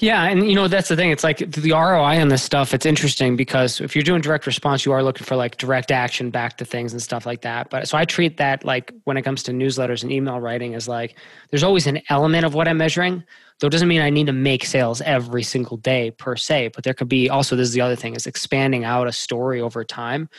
Yeah, 0.00 0.24
and 0.24 0.48
you 0.48 0.54
know 0.54 0.66
that's 0.66 0.88
the 0.88 0.96
thing. 0.96 1.10
It's 1.10 1.22
like 1.22 1.38
the 1.50 1.72
ROI 1.72 2.22
on 2.22 2.28
this 2.28 2.42
stuff. 2.42 2.72
It's 2.72 2.86
interesting 2.86 3.36
because 3.36 3.82
if 3.82 3.94
you're 3.94 4.02
doing 4.02 4.22
direct 4.22 4.46
response, 4.46 4.86
you 4.86 4.92
are 4.92 5.02
looking 5.02 5.26
for 5.26 5.36
like 5.36 5.58
direct 5.58 5.90
action 5.90 6.30
back 6.30 6.56
to 6.56 6.64
things 6.64 6.92
and 6.92 7.02
stuff 7.02 7.26
like 7.26 7.42
that. 7.42 7.68
But 7.68 7.86
so 7.86 7.98
I 7.98 8.06
treat 8.06 8.38
that 8.38 8.64
like 8.64 8.94
when 9.04 9.18
it 9.18 9.22
comes 9.22 9.42
to 9.44 9.52
newsletters 9.52 10.02
and 10.02 10.10
email 10.10 10.40
writing 10.40 10.74
as 10.74 10.88
like 10.88 11.18
there's 11.50 11.62
always 11.62 11.86
an 11.86 12.00
element 12.08 12.46
of 12.46 12.54
what 12.54 12.66
I'm 12.66 12.78
measuring. 12.78 13.22
Though 13.58 13.66
it 13.66 13.70
doesn't 13.72 13.88
mean 13.88 14.00
I 14.00 14.08
need 14.08 14.26
to 14.28 14.32
make 14.32 14.64
sales 14.64 15.02
every 15.02 15.42
single 15.42 15.76
day 15.76 16.12
per 16.12 16.34
se. 16.34 16.70
But 16.74 16.84
there 16.84 16.94
could 16.94 17.10
be 17.10 17.28
also 17.28 17.54
this 17.54 17.68
is 17.68 17.74
the 17.74 17.82
other 17.82 17.96
thing 17.96 18.16
is 18.16 18.26
expanding 18.26 18.84
out 18.84 19.06
a 19.06 19.12
story 19.12 19.60
over 19.60 19.84
time. 19.84 20.30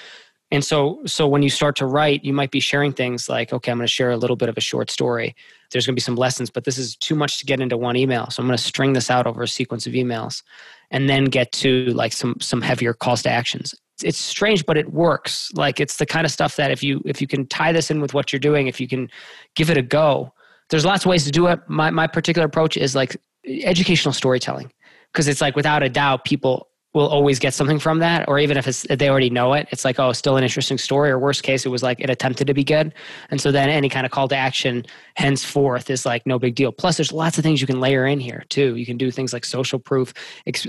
And 0.52 0.66
so, 0.66 1.02
so 1.06 1.28
when 1.28 1.44
you 1.44 1.50
start 1.50 1.78
to 1.78 1.86
write, 1.86 2.26
you 2.26 2.34
might 2.34 2.52
be 2.52 2.60
sharing 2.60 2.92
things 2.92 3.30
like, 3.30 3.54
okay, 3.54 3.72
I'm 3.72 3.78
going 3.78 3.88
to 3.88 3.92
share 3.92 4.12
a 4.12 4.18
little 4.18 4.36
bit 4.36 4.50
of 4.50 4.58
a 4.58 4.62
short 4.62 4.92
story. 4.92 5.34
There's 5.72 5.86
going 5.86 5.94
to 5.94 5.96
be 5.96 6.02
some 6.02 6.18
lessons, 6.18 6.50
but 6.50 6.66
this 6.66 6.78
is 6.78 6.98
too 6.98 7.16
much 7.16 7.40
to 7.40 7.46
get 7.46 7.62
into 7.62 7.78
one 7.78 7.96
email. 7.96 8.30
So 8.30 8.42
I'm 8.42 8.48
going 8.48 8.58
to 8.58 8.64
string 8.64 8.92
this 8.92 9.10
out 9.10 9.26
over 9.26 9.44
a 9.44 9.48
sequence 9.48 9.88
of 9.88 9.94
emails, 9.94 10.44
and 10.92 11.10
then 11.10 11.26
get 11.26 11.54
to 11.54 11.86
like 11.88 12.12
some 12.12 12.36
some 12.42 12.62
heavier 12.62 12.94
calls 12.94 13.24
to 13.24 13.30
actions. 13.30 13.74
It's 14.04 14.18
strange, 14.18 14.66
but 14.66 14.78
it 14.78 14.92
works. 14.92 15.52
Like 15.54 15.80
it's 15.80 15.98
the 15.98 16.06
kind 16.06 16.26
of 16.26 16.32
stuff 16.32 16.58
that 16.58 16.70
if 16.70 16.84
you 16.84 17.02
if 17.06 17.22
you 17.22 17.28
can 17.28 17.48
tie 17.48 17.72
this 17.72 17.90
in 17.90 18.02
with 18.02 18.14
what 18.14 18.34
you're 18.34 18.40
doing, 18.42 18.68
if 18.68 18.82
you 18.82 18.90
can 18.90 19.10
give 19.56 19.70
it 19.70 19.78
a 19.78 19.82
go, 19.82 20.34
there's 20.70 20.84
lots 20.84 21.06
of 21.06 21.10
ways 21.10 21.24
to 21.24 21.32
do 21.32 21.48
it. 21.48 21.62
My 21.70 21.92
my 21.92 22.08
particular 22.08 22.46
approach 22.46 22.76
is 22.76 22.94
like 22.94 23.16
educational 23.48 24.12
storytelling 24.12 24.74
because 25.14 25.30
it's 25.30 25.40
like 25.40 25.56
without 25.56 25.82
a 25.82 25.90
doubt 25.90 26.26
people 26.26 26.68
will 26.94 27.08
always 27.08 27.40
get 27.40 27.54
something 27.54 27.80
from 27.80 28.00
that 28.00 28.28
or 28.28 28.38
even 28.38 28.58
if 28.58 28.68
it's 28.68 28.86
they 28.90 29.10
already 29.10 29.30
know 29.30 29.54
it 29.54 29.68
it's 29.72 29.86
like 29.86 29.98
oh 30.00 30.12
still 30.12 30.36
an 30.38 30.44
interesting 30.44 30.78
story 30.78 31.10
or 31.10 31.18
worst 31.18 31.44
case 31.44 31.66
it 31.66 31.70
was 31.70 31.82
like 31.82 32.00
it 32.00 32.10
attempted 32.10 32.48
to 32.48 32.54
be 32.54 32.64
good. 32.64 32.94
And 33.30 33.40
so 33.40 33.52
then 33.52 33.70
any 33.70 33.90
kind 33.90 34.06
of 34.06 34.12
call 34.12 34.28
to 34.28 34.36
action 34.36 34.86
henceforth 35.16 35.90
is 35.90 36.06
like 36.06 36.26
no 36.26 36.40
big 36.40 36.56
deal. 36.56 36.72
Plus 36.72 36.98
there's 36.98 37.12
lots 37.12 37.38
of 37.38 37.44
things 37.44 37.62
you 37.62 37.68
can 37.68 37.80
layer 37.80 38.06
in 38.06 38.20
here 38.20 38.44
too. 38.50 38.76
You 38.76 38.86
can 38.86 38.98
do 38.98 39.12
things 39.12 39.34
like 39.34 39.46
social 39.46 39.80
proof 39.80 40.14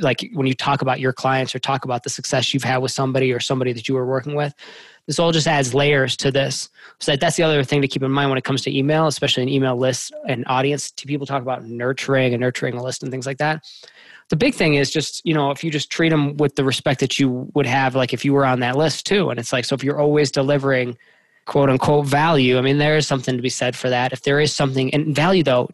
like 0.01 0.29
when 0.33 0.47
you 0.47 0.55
talk 0.55 0.83
about 0.83 1.01
your 1.01 1.13
clients 1.13 1.55
or 1.55 1.59
talk 1.59 1.85
about 1.85 2.03
the 2.03 2.11
success 2.11 2.55
you've 2.55 2.65
had 2.65 2.79
with 2.79 2.91
somebody 2.91 3.33
or 3.33 3.41
somebody 3.41 3.73
that 3.73 3.89
you 3.89 3.95
were 3.95 4.07
working 4.07 4.35
with. 4.35 4.55
This 5.07 5.19
all 5.19 5.33
just 5.33 5.49
adds 5.49 5.75
layers 5.75 6.17
to 6.19 6.31
this. 6.31 6.69
So 7.01 7.17
that's 7.17 7.37
the 7.37 7.43
other 7.43 7.65
thing 7.65 7.83
to 7.83 7.89
keep 7.89 8.05
in 8.05 8.13
mind 8.13 8.31
when 8.31 8.39
it 8.39 8.45
comes 8.45 8.63
to 8.63 8.77
email 8.77 9.07
especially 9.07 9.43
an 9.43 9.49
email 9.49 9.77
list 9.77 10.15
and 10.29 10.45
audience 10.47 10.91
to 10.93 11.07
people 11.07 11.27
talk 11.27 11.43
about 11.43 11.65
nurturing 11.65 12.35
and 12.35 12.41
nurturing 12.41 12.75
a 12.75 12.83
list 12.83 13.03
and 13.03 13.11
things 13.11 13.27
like 13.27 13.39
that 13.39 13.65
the 14.33 14.37
big 14.37 14.55
thing 14.55 14.77
is 14.77 14.91
just 14.91 15.21
you 15.27 15.35
know 15.35 15.51
if 15.51 15.63
you 15.63 15.71
just 15.71 15.91
treat 15.91 16.09
them 16.09 16.39
with 16.39 16.57
the 16.57 16.65
respect 16.65 17.01
that 17.01 17.19
you 17.19 17.51
would 17.53 17.67
have 17.67 17.95
like 17.95 18.15
if 18.15 18.25
you 18.25 18.33
were 18.33 18.47
on 18.47 18.61
that 18.61 18.77
list 18.77 19.05
too. 19.05 19.29
And 19.29 19.39
it's 19.39 19.53
like 19.53 19.67
so 19.67 19.75
if 19.75 19.85
you're 19.85 20.01
always 20.01 20.31
delivering 20.31 20.97
quote 21.45 21.69
unquote 21.69 22.07
value 22.07 22.57
i 22.57 22.63
mean 22.63 22.79
there 22.79 22.97
is 22.97 23.07
something 23.07 23.37
to 23.37 23.43
be 23.43 23.51
said 23.51 23.77
for 23.77 23.91
that. 23.91 24.11
If 24.11 24.23
there 24.23 24.41
is 24.41 24.57
something 24.57 24.93
and 24.95 25.15
value 25.15 25.43
though 25.43 25.69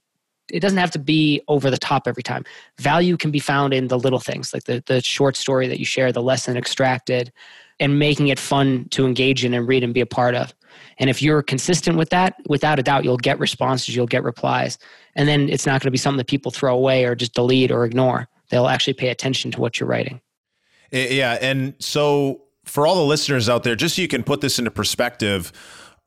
it 0.50 0.58
doesn't 0.58 0.78
have 0.78 0.90
to 0.90 0.98
be 0.98 1.40
over 1.46 1.70
the 1.70 1.78
top 1.78 2.08
every 2.08 2.22
time. 2.24 2.42
Value 2.80 3.16
can 3.16 3.30
be 3.30 3.38
found 3.38 3.72
in 3.72 3.86
the 3.86 3.98
little 3.98 4.18
things 4.18 4.52
like 4.52 4.64
the, 4.64 4.82
the 4.86 5.00
short 5.02 5.36
story 5.36 5.68
that 5.68 5.78
you 5.78 5.84
share 5.84 6.10
the 6.10 6.22
lesson 6.22 6.56
extracted 6.56 7.30
and 7.78 8.00
making 8.00 8.26
it 8.26 8.40
fun 8.40 8.88
to 8.90 9.06
engage 9.06 9.44
in 9.44 9.54
and 9.54 9.68
read 9.68 9.84
and 9.84 9.94
be 9.94 10.00
a 10.00 10.06
part 10.06 10.34
of. 10.34 10.52
And 10.98 11.08
if 11.08 11.22
you're 11.22 11.42
consistent 11.42 11.96
with 11.96 12.10
that 12.10 12.34
without 12.48 12.80
a 12.80 12.82
doubt 12.82 13.04
you'll 13.04 13.18
get 13.18 13.38
responses 13.38 13.94
you'll 13.94 14.06
get 14.06 14.24
replies. 14.24 14.78
And 15.14 15.28
then 15.28 15.48
it's 15.48 15.64
not 15.64 15.80
going 15.80 15.86
to 15.88 15.92
be 15.92 15.98
something 15.98 16.18
that 16.18 16.26
people 16.26 16.50
throw 16.50 16.74
away 16.74 17.04
or 17.04 17.14
just 17.14 17.34
delete 17.34 17.70
or 17.70 17.84
ignore 17.84 18.28
they'll 18.50 18.68
actually 18.68 18.94
pay 18.94 19.08
attention 19.08 19.50
to 19.52 19.60
what 19.60 19.78
you're 19.78 19.88
writing. 19.88 20.20
Eh, 20.92 21.14
yeah. 21.14 21.38
And 21.40 21.74
so 21.78 22.42
for 22.64 22.86
all 22.86 22.96
the 22.96 23.04
listeners 23.04 23.48
out 23.48 23.62
there, 23.64 23.74
just 23.74 23.96
so 23.96 24.02
you 24.02 24.08
can 24.08 24.22
put 24.22 24.40
this 24.40 24.58
into 24.58 24.70
perspective, 24.70 25.52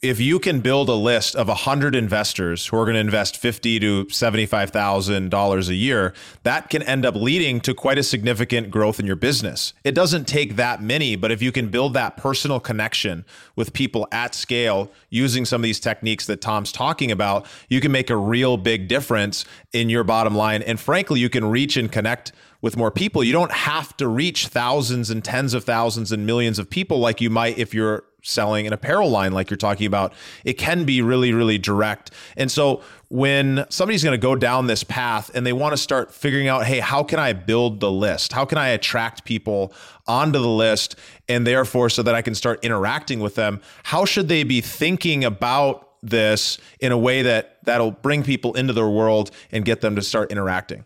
if 0.01 0.19
you 0.19 0.39
can 0.39 0.61
build 0.61 0.89
a 0.89 0.95
list 0.95 1.35
of 1.35 1.47
100 1.47 1.93
investors 1.93 2.65
who 2.65 2.77
are 2.77 2.85
going 2.85 2.95
to 2.95 2.99
invest 2.99 3.37
50 3.37 3.79
to 3.79 4.05
$75,000 4.05 5.69
a 5.69 5.75
year, 5.75 6.13
that 6.41 6.71
can 6.71 6.81
end 6.81 7.05
up 7.05 7.13
leading 7.13 7.61
to 7.61 7.75
quite 7.75 7.99
a 7.99 8.03
significant 8.03 8.71
growth 8.71 8.99
in 8.99 9.05
your 9.05 9.15
business. 9.15 9.73
It 9.83 9.93
doesn't 9.93 10.27
take 10.27 10.55
that 10.55 10.81
many, 10.81 11.15
but 11.15 11.31
if 11.31 11.43
you 11.43 11.51
can 11.51 11.69
build 11.69 11.93
that 11.93 12.17
personal 12.17 12.59
connection 12.59 13.25
with 13.55 13.73
people 13.73 14.07
at 14.11 14.33
scale 14.33 14.91
using 15.11 15.45
some 15.45 15.61
of 15.61 15.63
these 15.63 15.79
techniques 15.79 16.25
that 16.25 16.41
Tom's 16.41 16.71
talking 16.71 17.11
about, 17.11 17.45
you 17.69 17.79
can 17.79 17.91
make 17.91 18.09
a 18.09 18.17
real 18.17 18.57
big 18.57 18.87
difference 18.87 19.45
in 19.71 19.87
your 19.87 20.03
bottom 20.03 20.33
line. 20.33 20.63
And 20.63 20.79
frankly, 20.79 21.19
you 21.19 21.29
can 21.29 21.45
reach 21.45 21.77
and 21.77 21.91
connect 21.91 22.31
with 22.61 22.75
more 22.77 22.91
people. 22.91 23.23
You 23.23 23.33
don't 23.33 23.51
have 23.51 23.95
to 23.97 24.07
reach 24.07 24.47
thousands 24.47 25.11
and 25.11 25.23
tens 25.23 25.53
of 25.53 25.63
thousands 25.63 26.11
and 26.11 26.25
millions 26.25 26.59
of 26.59 26.69
people 26.69 26.99
like 26.99 27.21
you 27.21 27.29
might 27.29 27.57
if 27.57 27.73
you're 27.73 28.03
selling 28.21 28.67
an 28.67 28.73
apparel 28.73 29.09
line 29.09 29.31
like 29.31 29.49
you're 29.49 29.57
talking 29.57 29.87
about 29.87 30.13
it 30.45 30.53
can 30.53 30.83
be 30.83 31.01
really 31.01 31.33
really 31.33 31.57
direct. 31.57 32.11
And 32.37 32.51
so 32.51 32.81
when 33.09 33.65
somebody's 33.69 34.03
going 34.03 34.17
to 34.17 34.21
go 34.21 34.35
down 34.35 34.67
this 34.67 34.83
path 34.83 35.31
and 35.33 35.45
they 35.45 35.53
want 35.53 35.73
to 35.73 35.77
start 35.77 36.13
figuring 36.13 36.47
out 36.47 36.65
hey 36.65 36.79
how 36.79 37.03
can 37.03 37.19
i 37.19 37.33
build 37.33 37.79
the 37.79 37.91
list? 37.91 38.33
How 38.33 38.45
can 38.45 38.57
i 38.57 38.69
attract 38.69 39.25
people 39.25 39.73
onto 40.07 40.39
the 40.39 40.47
list 40.47 40.95
and 41.27 41.45
therefore 41.45 41.89
so 41.89 42.03
that 42.03 42.15
i 42.15 42.21
can 42.21 42.35
start 42.35 42.63
interacting 42.63 43.19
with 43.19 43.35
them? 43.35 43.61
How 43.83 44.05
should 44.05 44.27
they 44.27 44.43
be 44.43 44.61
thinking 44.61 45.23
about 45.23 45.87
this 46.03 46.57
in 46.79 46.91
a 46.91 46.97
way 46.97 47.21
that 47.21 47.57
that'll 47.63 47.91
bring 47.91 48.23
people 48.23 48.53
into 48.55 48.73
their 48.73 48.89
world 48.89 49.31
and 49.51 49.65
get 49.65 49.81
them 49.81 49.95
to 49.95 50.01
start 50.01 50.31
interacting? 50.31 50.85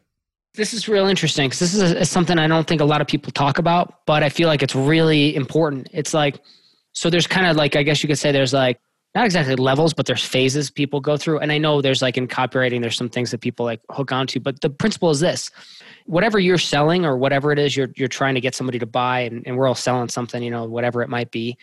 This 0.55 0.73
is 0.73 0.87
real 0.87 1.07
interesting 1.07 1.47
because 1.47 1.59
this 1.59 1.73
is, 1.73 1.81
a, 1.81 2.05
something 2.05 2.37
I 2.39 2.47
don't 2.47 2.65
think 2.65 2.79
a 2.79 2.85
lot 2.85 3.01
of 3.01 3.07
people 3.07 3.31
talk 3.31 3.59
about, 3.59 4.05
but 4.05 4.23
I 4.23 4.29
feel 4.29 4.47
like 4.47 4.63
it's 4.63 4.75
really 4.75 5.35
important. 5.35 5.89
It's 5.91 6.13
like 6.13 6.39
so 6.95 7.09
there's 7.09 7.27
kind 7.27 7.45
of 7.45 7.55
like 7.55 7.75
I 7.75 7.83
guess 7.83 8.01
you 8.01 8.07
could 8.07 8.17
say 8.17 8.31
there's 8.31 8.53
like 8.53 8.79
not 9.13 9.25
exactly 9.25 9.55
levels, 9.55 9.93
but 9.93 10.05
there's 10.05 10.25
phases 10.25 10.69
people 10.69 10.99
go 10.99 11.15
through. 11.15 11.39
And 11.39 11.49
I 11.51 11.57
know 11.57 11.81
there's 11.81 12.01
like 12.01 12.17
in 12.17 12.27
copywriting, 12.27 12.81
there's 12.81 12.97
some 12.97 13.07
things 13.07 13.31
that 13.31 13.39
people 13.39 13.65
like 13.65 13.79
hook 13.89 14.11
onto, 14.11 14.41
but 14.41 14.59
the 14.59 14.69
principle 14.69 15.09
is 15.09 15.21
this. 15.21 15.51
Whatever 16.05 16.37
you're 16.37 16.57
selling 16.57 17.05
or 17.05 17.17
whatever 17.17 17.51
it 17.51 17.59
is 17.59 17.77
you're 17.77 17.89
you're 17.95 18.07
trying 18.07 18.35
to 18.35 18.41
get 18.41 18.55
somebody 18.55 18.79
to 18.79 18.85
buy, 18.85 19.21
and, 19.21 19.43
and 19.45 19.57
we're 19.57 19.67
all 19.67 19.75
selling 19.75 20.09
something, 20.09 20.41
you 20.41 20.51
know, 20.51 20.65
whatever 20.65 21.01
it 21.01 21.09
might 21.09 21.31
be, 21.31 21.57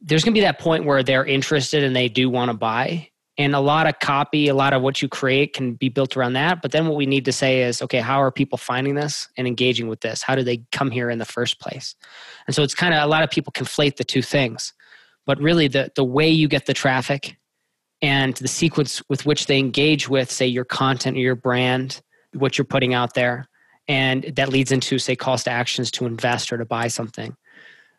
there's 0.00 0.22
gonna 0.22 0.34
be 0.34 0.40
that 0.40 0.58
point 0.58 0.84
where 0.84 1.02
they're 1.02 1.24
interested 1.24 1.82
and 1.82 1.96
they 1.96 2.08
do 2.08 2.30
want 2.30 2.50
to 2.50 2.56
buy. 2.56 3.08
And 3.38 3.54
a 3.54 3.60
lot 3.60 3.86
of 3.86 4.00
copy, 4.00 4.48
a 4.48 4.54
lot 4.54 4.72
of 4.72 4.82
what 4.82 5.00
you 5.00 5.08
create 5.08 5.54
can 5.54 5.74
be 5.74 5.88
built 5.88 6.16
around 6.16 6.32
that. 6.32 6.60
But 6.60 6.72
then 6.72 6.88
what 6.88 6.96
we 6.96 7.06
need 7.06 7.24
to 7.26 7.32
say 7.32 7.62
is, 7.62 7.80
okay, 7.80 8.00
how 8.00 8.20
are 8.20 8.32
people 8.32 8.58
finding 8.58 8.96
this 8.96 9.28
and 9.36 9.46
engaging 9.46 9.86
with 9.86 10.00
this? 10.00 10.22
How 10.22 10.34
do 10.34 10.42
they 10.42 10.64
come 10.72 10.90
here 10.90 11.08
in 11.08 11.18
the 11.18 11.24
first 11.24 11.60
place? 11.60 11.94
And 12.48 12.56
so 12.56 12.64
it's 12.64 12.74
kind 12.74 12.92
of 12.92 13.02
a 13.02 13.06
lot 13.06 13.22
of 13.22 13.30
people 13.30 13.52
conflate 13.52 13.96
the 13.96 14.04
two 14.04 14.22
things. 14.22 14.72
But 15.24 15.38
really, 15.40 15.68
the, 15.68 15.92
the 15.94 16.04
way 16.04 16.28
you 16.28 16.48
get 16.48 16.66
the 16.66 16.74
traffic 16.74 17.36
and 18.02 18.34
the 18.34 18.48
sequence 18.48 19.02
with 19.08 19.24
which 19.24 19.46
they 19.46 19.58
engage 19.58 20.08
with, 20.08 20.30
say, 20.30 20.46
your 20.46 20.64
content 20.64 21.16
or 21.16 21.20
your 21.20 21.36
brand, 21.36 22.00
what 22.32 22.58
you're 22.58 22.64
putting 22.64 22.92
out 22.92 23.14
there, 23.14 23.48
and 23.86 24.24
that 24.36 24.48
leads 24.48 24.72
into, 24.72 24.98
say, 24.98 25.16
calls 25.16 25.44
to 25.44 25.50
actions 25.50 25.90
to 25.92 26.06
invest 26.06 26.52
or 26.52 26.58
to 26.58 26.64
buy 26.64 26.88
something. 26.88 27.36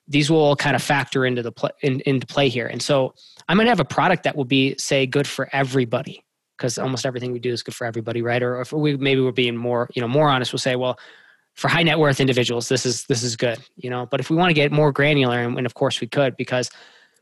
These 0.09 0.29
will 0.29 0.39
all 0.39 0.55
kind 0.55 0.75
of 0.75 0.81
factor 0.81 1.25
into 1.25 1.41
the 1.41 1.51
play, 1.51 1.69
in, 1.81 2.01
into 2.01 2.27
play 2.27 2.49
here. 2.49 2.67
And 2.67 2.81
so 2.81 3.13
I 3.47 3.53
might 3.53 3.67
have 3.67 3.79
a 3.79 3.85
product 3.85 4.23
that 4.23 4.35
will 4.35 4.45
be, 4.45 4.75
say, 4.77 5.05
good 5.05 5.27
for 5.27 5.47
everybody 5.53 6.25
because 6.57 6.77
almost 6.77 7.05
everything 7.05 7.31
we 7.31 7.39
do 7.39 7.51
is 7.51 7.63
good 7.63 7.73
for 7.75 7.85
everybody, 7.85 8.21
right? 8.21 8.43
Or 8.43 8.59
if 8.59 8.73
we 8.73 8.97
maybe 8.97 9.21
we're 9.21 9.31
being 9.31 9.55
more, 9.55 9.89
you 9.95 10.01
know, 10.01 10.07
more 10.07 10.29
honest, 10.29 10.51
we'll 10.51 10.59
say, 10.59 10.75
well, 10.75 10.99
for 11.55 11.67
high 11.67 11.83
net 11.83 11.99
worth 11.99 12.19
individuals, 12.19 12.67
this 12.69 12.85
is 12.85 13.05
this 13.05 13.23
is 13.23 13.35
good, 13.35 13.59
you 13.77 13.89
know. 13.89 14.05
But 14.05 14.19
if 14.19 14.29
we 14.29 14.35
want 14.35 14.49
to 14.49 14.53
get 14.53 14.71
more 14.71 14.91
granular, 14.91 15.39
and, 15.39 15.57
and 15.57 15.65
of 15.65 15.73
course 15.73 16.01
we 16.01 16.07
could, 16.07 16.35
because 16.37 16.69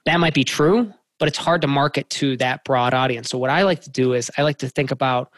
that 0.05 0.19
might 0.19 0.33
be 0.33 0.43
true, 0.43 0.91
but 1.19 1.27
it's 1.27 1.37
hard 1.37 1.61
to 1.61 1.67
market 1.67 2.09
to 2.11 2.37
that 2.37 2.63
broad 2.63 2.93
audience. 2.93 3.29
So 3.29 3.37
what 3.37 3.49
I 3.49 3.63
like 3.63 3.81
to 3.81 3.89
do 3.89 4.13
is 4.13 4.31
I 4.37 4.43
like 4.43 4.57
to 4.59 4.69
think 4.69 4.91
about 4.91 5.31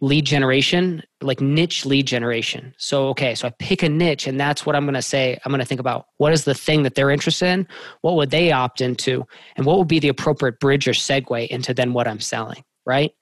lead 0.00 0.24
generation, 0.24 1.02
like 1.20 1.40
niche 1.40 1.86
lead 1.86 2.06
generation. 2.06 2.74
So, 2.76 3.08
okay, 3.08 3.34
so 3.34 3.46
I 3.46 3.52
pick 3.58 3.82
a 3.82 3.88
niche 3.88 4.26
and 4.26 4.40
that's 4.40 4.66
what 4.66 4.74
I'm 4.74 4.84
going 4.84 4.94
to 4.94 5.02
say. 5.02 5.38
I'm 5.44 5.52
going 5.52 5.60
to 5.60 5.66
think 5.66 5.80
about 5.80 6.06
what 6.16 6.32
is 6.32 6.44
the 6.44 6.54
thing 6.54 6.82
that 6.82 6.94
they're 6.94 7.10
interested 7.10 7.46
in? 7.46 7.68
What 8.00 8.16
would 8.16 8.30
they 8.30 8.50
opt 8.50 8.80
into? 8.80 9.24
And 9.56 9.64
what 9.64 9.78
would 9.78 9.88
be 9.88 10.00
the 10.00 10.08
appropriate 10.08 10.58
bridge 10.58 10.88
or 10.88 10.92
segue 10.92 11.46
into 11.48 11.72
then 11.72 11.92
what 11.92 12.08
I'm 12.08 12.20
selling, 12.20 12.64
right? 12.84 13.12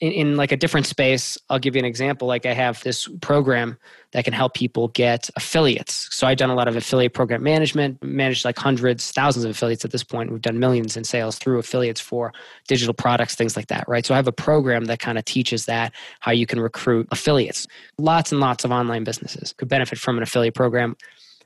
In, 0.00 0.12
in 0.12 0.36
like 0.36 0.52
a 0.52 0.56
different 0.56 0.86
space 0.86 1.36
i'll 1.50 1.58
give 1.58 1.74
you 1.74 1.80
an 1.80 1.84
example. 1.84 2.28
Like 2.28 2.46
i 2.46 2.52
have 2.52 2.82
this 2.82 3.08
program 3.20 3.76
that 4.12 4.24
can 4.24 4.32
help 4.32 4.54
people 4.54 4.88
get 4.88 5.28
affiliates. 5.36 6.08
So 6.14 6.26
i've 6.26 6.38
done 6.38 6.50
a 6.50 6.54
lot 6.54 6.68
of 6.68 6.76
affiliate 6.76 7.14
program 7.14 7.42
management 7.42 8.02
managed 8.02 8.44
like 8.44 8.58
hundreds 8.58 9.10
thousands 9.10 9.44
of 9.44 9.50
affiliates 9.50 9.84
at 9.84 9.90
this 9.90 10.04
point. 10.04 10.30
We've 10.30 10.40
done 10.40 10.58
millions 10.58 10.96
in 10.96 11.04
sales 11.04 11.38
through 11.38 11.58
affiliates 11.58 12.00
for 12.00 12.32
digital 12.66 12.94
products 12.94 13.34
things 13.34 13.56
like 13.56 13.68
that 13.68 13.84
right? 13.88 14.04
So 14.04 14.14
i 14.14 14.16
have 14.16 14.28
a 14.28 14.32
program 14.32 14.84
that 14.86 14.98
kind 14.98 15.18
of 15.18 15.24
teaches 15.24 15.66
that 15.66 15.92
how 16.20 16.32
you 16.32 16.46
can 16.46 16.60
recruit 16.60 17.08
affiliates. 17.10 17.66
Lots 17.98 18.32
and 18.32 18.40
lots 18.40 18.64
of 18.64 18.70
online 18.70 19.04
businesses 19.04 19.52
could 19.52 19.68
benefit 19.68 19.98
from 19.98 20.16
an 20.16 20.22
affiliate 20.22 20.54
program. 20.54 20.96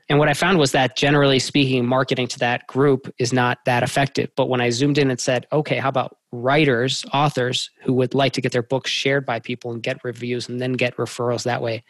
And 0.09 0.19
what 0.19 0.29
I 0.29 0.33
found 0.33 0.59
was 0.59 0.73
that 0.73 0.97
generally 0.97 1.39
speaking, 1.39 1.85
marketing 1.85 2.27
to 2.27 2.39
that 2.39 2.67
group 2.67 3.11
is 3.17 3.31
not 3.31 3.59
that 3.65 3.83
effective. 3.83 4.29
But 4.35 4.49
when 4.49 4.61
I 4.61 4.69
zoomed 4.69 4.97
in 4.97 5.09
and 5.09 5.19
said, 5.19 5.47
okay, 5.51 5.77
how 5.77 5.89
about 5.89 6.17
writers, 6.33 7.05
authors 7.13 7.69
who 7.83 7.93
would 7.93 8.13
like 8.13 8.33
to 8.33 8.41
get 8.41 8.51
their 8.51 8.63
books 8.63 8.91
shared 8.91 9.25
by 9.25 9.39
people 9.39 9.71
and 9.71 9.81
get 9.81 10.03
reviews 10.03 10.49
and 10.49 10.59
then 10.59 10.73
get 10.73 10.97
referrals 10.97 11.43
that 11.43 11.61
way, 11.61 11.83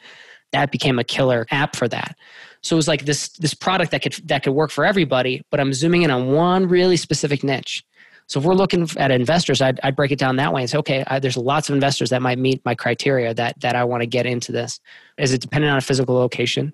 that 0.51 0.71
became 0.71 0.99
a 0.99 1.03
killer 1.03 1.47
app 1.49 1.75
for 1.75 1.88
that. 1.88 2.15
So 2.62 2.75
it 2.75 2.77
was 2.77 2.88
like 2.88 3.06
this 3.06 3.29
this 3.29 3.53
product 3.53 3.91
that 3.91 4.03
could 4.03 4.13
that 4.25 4.43
could 4.43 4.53
work 4.53 4.69
for 4.69 4.86
everybody, 4.86 5.41
but 5.49 5.60
I'm 5.60 5.73
zooming 5.73 6.03
in 6.03 6.12
on 6.12 6.32
one 6.32 6.67
really 6.67 6.97
specific 6.97 7.43
niche. 7.43 7.84
So 8.27 8.39
if 8.39 8.45
we're 8.45 8.53
looking 8.53 8.88
at 8.97 9.12
investors, 9.12 9.62
I'd, 9.62 9.82
I'd 9.84 9.97
break 9.97 10.12
it 10.12 10.19
down 10.19 10.38
that 10.38 10.53
way 10.53 10.62
and 10.62 10.69
say, 10.69 10.77
okay, 10.77 11.03
I, 11.08 11.19
there's 11.19 11.36
lots 11.36 11.67
of 11.67 11.75
investors 11.75 12.10
that 12.12 12.21
might 12.21 12.39
meet 12.39 12.63
my 12.63 12.75
criteria 12.75 13.34
that 13.34 13.60
that 13.62 13.75
I 13.75 13.84
want 13.84 14.01
to 14.01 14.08
get 14.08 14.25
into 14.25 14.51
this. 14.51 14.79
Is 15.17 15.34
it 15.34 15.41
dependent 15.41 15.71
on 15.71 15.77
a 15.77 15.82
physical 15.82 16.15
location? 16.15 16.73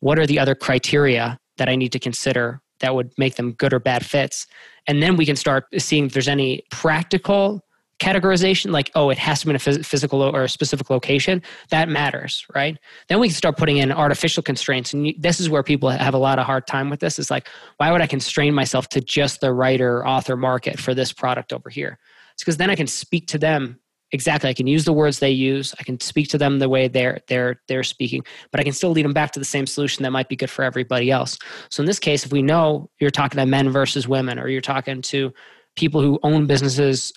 what 0.00 0.18
are 0.18 0.26
the 0.26 0.38
other 0.38 0.54
criteria 0.54 1.38
that 1.56 1.68
I 1.68 1.76
need 1.76 1.92
to 1.92 1.98
consider 1.98 2.60
that 2.80 2.94
would 2.94 3.12
make 3.18 3.36
them 3.36 3.52
good 3.52 3.72
or 3.72 3.80
bad 3.80 4.04
fits? 4.04 4.46
And 4.86 5.02
then 5.02 5.16
we 5.16 5.26
can 5.26 5.36
start 5.36 5.64
seeing 5.78 6.06
if 6.06 6.12
there's 6.12 6.28
any 6.28 6.62
practical 6.70 7.62
categorization, 7.98 8.72
like, 8.72 8.90
oh, 8.94 9.08
it 9.08 9.18
has 9.18 9.40
to 9.40 9.46
be 9.46 9.50
in 9.50 9.56
a 9.56 9.58
physical 9.58 10.22
or 10.22 10.44
a 10.44 10.48
specific 10.48 10.90
location. 10.90 11.42
That 11.70 11.88
matters, 11.88 12.44
right? 12.54 12.76
Then 13.08 13.20
we 13.20 13.28
can 13.28 13.34
start 13.34 13.56
putting 13.56 13.78
in 13.78 13.90
artificial 13.90 14.42
constraints. 14.42 14.92
And 14.92 15.14
this 15.18 15.40
is 15.40 15.48
where 15.48 15.62
people 15.62 15.88
have 15.88 16.14
a 16.14 16.18
lot 16.18 16.38
of 16.38 16.44
hard 16.44 16.66
time 16.66 16.90
with 16.90 17.00
this. 17.00 17.18
It's 17.18 17.30
like, 17.30 17.48
why 17.78 17.90
would 17.90 18.02
I 18.02 18.06
constrain 18.06 18.54
myself 18.54 18.88
to 18.90 19.00
just 19.00 19.40
the 19.40 19.52
writer 19.52 20.06
author 20.06 20.36
market 20.36 20.78
for 20.78 20.94
this 20.94 21.12
product 21.12 21.52
over 21.52 21.70
here? 21.70 21.98
It's 22.34 22.42
because 22.42 22.58
then 22.58 22.68
I 22.68 22.74
can 22.74 22.86
speak 22.86 23.28
to 23.28 23.38
them 23.38 23.80
exactly 24.12 24.48
i 24.48 24.54
can 24.54 24.66
use 24.66 24.84
the 24.84 24.92
words 24.92 25.18
they 25.18 25.30
use 25.30 25.74
i 25.80 25.82
can 25.82 25.98
speak 26.00 26.28
to 26.28 26.38
them 26.38 26.58
the 26.58 26.68
way 26.68 26.88
they're 26.88 27.20
they're 27.28 27.60
they're 27.68 27.82
speaking 27.82 28.22
but 28.50 28.60
i 28.60 28.62
can 28.62 28.72
still 28.72 28.90
lead 28.90 29.04
them 29.04 29.12
back 29.12 29.32
to 29.32 29.38
the 29.38 29.44
same 29.44 29.66
solution 29.66 30.02
that 30.02 30.10
might 30.10 30.28
be 30.28 30.36
good 30.36 30.50
for 30.50 30.64
everybody 30.64 31.10
else. 31.10 31.38
So 31.70 31.82
in 31.82 31.86
this 31.86 31.98
case 31.98 32.24
if 32.24 32.32
we 32.32 32.42
know 32.42 32.90
you're 33.00 33.10
talking 33.10 33.38
to 33.38 33.46
men 33.46 33.70
versus 33.70 34.08
women 34.08 34.38
or 34.38 34.48
you're 34.48 34.60
talking 34.60 35.02
to 35.02 35.32
people 35.76 36.00
who 36.00 36.18
own 36.22 36.46
businesses 36.46 37.12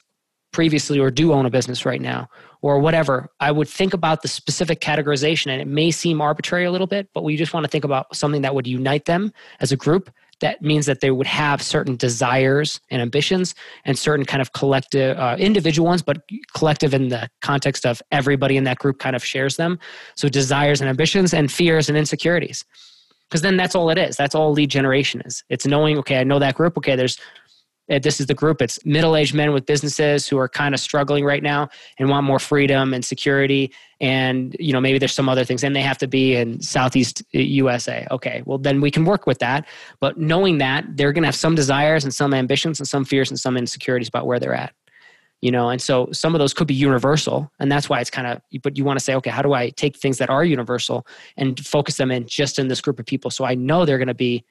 previously 0.51 0.99
or 0.99 1.11
do 1.11 1.31
own 1.31 1.45
a 1.45 1.49
business 1.49 1.85
right 1.85 2.01
now 2.01 2.27
or 2.61 2.79
whatever 2.79 3.29
i 3.39 3.51
would 3.51 3.67
think 3.67 3.93
about 3.93 4.23
the 4.23 4.27
specific 4.27 4.79
categorization 4.81 5.47
and 5.47 5.61
it 5.61 5.67
may 5.67 5.91
seem 5.91 6.21
arbitrary 6.21 6.65
a 6.65 6.71
little 6.71 6.87
bit 6.87 7.07
but 7.13 7.23
we 7.23 7.37
just 7.37 7.53
want 7.53 7.63
to 7.63 7.69
think 7.69 7.83
about 7.83 8.13
something 8.15 8.41
that 8.41 8.55
would 8.55 8.65
unite 8.65 9.05
them 9.05 9.31
as 9.59 9.71
a 9.71 9.77
group 9.77 10.09
that 10.39 10.61
means 10.61 10.85
that 10.85 11.01
they 11.01 11.11
would 11.11 11.27
have 11.27 11.61
certain 11.61 11.95
desires 11.95 12.79
and 12.89 13.01
ambitions 13.01 13.55
and 13.85 13.97
certain 13.97 14.25
kind 14.25 14.41
of 14.41 14.53
collective 14.53 15.17
uh, 15.17 15.35
individual 15.39 15.87
ones 15.87 16.01
but 16.01 16.23
collective 16.53 16.93
in 16.93 17.09
the 17.09 17.29
context 17.41 17.85
of 17.85 18.01
everybody 18.11 18.57
in 18.57 18.63
that 18.63 18.79
group 18.79 18.99
kind 18.99 19.15
of 19.15 19.23
shares 19.23 19.57
them. 19.57 19.79
So 20.15 20.29
desires 20.29 20.81
and 20.81 20.89
ambitions 20.89 21.33
and 21.33 21.51
fears 21.51 21.89
and 21.89 21.97
insecurities. 21.97 22.65
Because 23.29 23.41
then 23.41 23.57
that's 23.57 23.75
all 23.75 23.91
it 23.91 23.97
is. 23.99 24.17
That's 24.17 24.33
all 24.33 24.51
lead 24.51 24.71
generation 24.71 25.21
is. 25.23 25.43
It's 25.49 25.67
knowing 25.67 25.97
okay 25.99 26.17
i 26.17 26.23
know 26.23 26.39
that 26.39 26.55
group. 26.55 26.77
Okay 26.77 26.95
there's 26.95 27.19
Uh, 27.89 27.99
this 27.99 28.19
is 28.19 28.27
the 28.27 28.33
group. 28.33 28.61
It's 28.61 28.83
middle-aged 28.85 29.33
men 29.33 29.51
with 29.51 29.65
businesses 29.65 30.27
who 30.27 30.37
are 30.37 30.47
kind 30.47 30.73
of 30.73 30.79
struggling 30.79 31.25
right 31.25 31.41
now 31.41 31.69
and 31.97 32.09
want 32.09 32.25
more 32.25 32.39
freedom 32.39 32.93
and 32.93 33.03
security 33.03 33.71
and 34.01 34.55
you 34.59 34.71
know 34.71 34.79
maybe 34.79 34.97
there's 34.97 35.13
some 35.13 35.27
other 35.27 35.43
things. 35.43 35.63
And 35.63 35.75
they 35.75 35.81
have 35.81 35.97
to 35.99 36.07
be 36.07 36.35
in 36.35 36.61
southeast 36.61 37.23
usa 37.31 38.07
okay 38.11 38.43
well 38.45 38.57
then 38.57 38.81
we 38.81 38.91
can 38.91 39.05
work 39.05 39.25
with 39.25 39.39
that. 39.39 39.67
But 39.99 40.17
knowing 40.17 40.59
that 40.59 40.85
they're 40.95 41.13
going 41.13 41.23
to 41.23 41.27
have 41.27 41.35
some 41.35 41.55
desires 41.55 42.03
and 42.03 42.13
some 42.13 42.33
ambitions 42.33 42.79
and 42.79 42.87
some 42.87 43.05
fears 43.05 43.29
and 43.29 43.39
some 43.39 43.57
insecurities 43.57 44.07
about 44.07 44.27
where 44.27 44.39
they're 44.39 44.53
at 44.53 44.73
you 45.41 45.51
know? 45.51 45.69
And 45.69 45.81
so 45.81 46.09
some 46.11 46.35
of 46.35 46.39
those 46.39 46.53
could 46.53 46.67
be 46.67 46.73
universal 46.73 47.49
and 47.59 47.71
that's 47.71 47.89
why 47.89 48.01
it's 48.01 48.09
kind 48.09 48.27
of 48.27 48.41
but 48.61 48.77
you 48.77 48.83
want 48.83 48.99
to 48.99 49.03
say 49.03 49.15
okay 49.15 49.29
how 49.29 49.41
do 49.41 49.53
i 49.53 49.69
take 49.71 49.97
things 49.97 50.17
that 50.17 50.29
are 50.29 50.43
universal 50.43 51.07
and 51.37 51.59
focus 51.65 51.97
them 51.97 52.11
in 52.11 52.27
just 52.27 52.59
in 52.59 52.67
this 52.67 52.81
group 52.81 52.99
of 52.99 53.05
people? 53.05 53.31
So 53.31 53.45
i 53.45 53.55
know 53.55 53.85
they're 53.85 53.97
going 53.97 54.07
to 54.07 54.13
be 54.13 54.45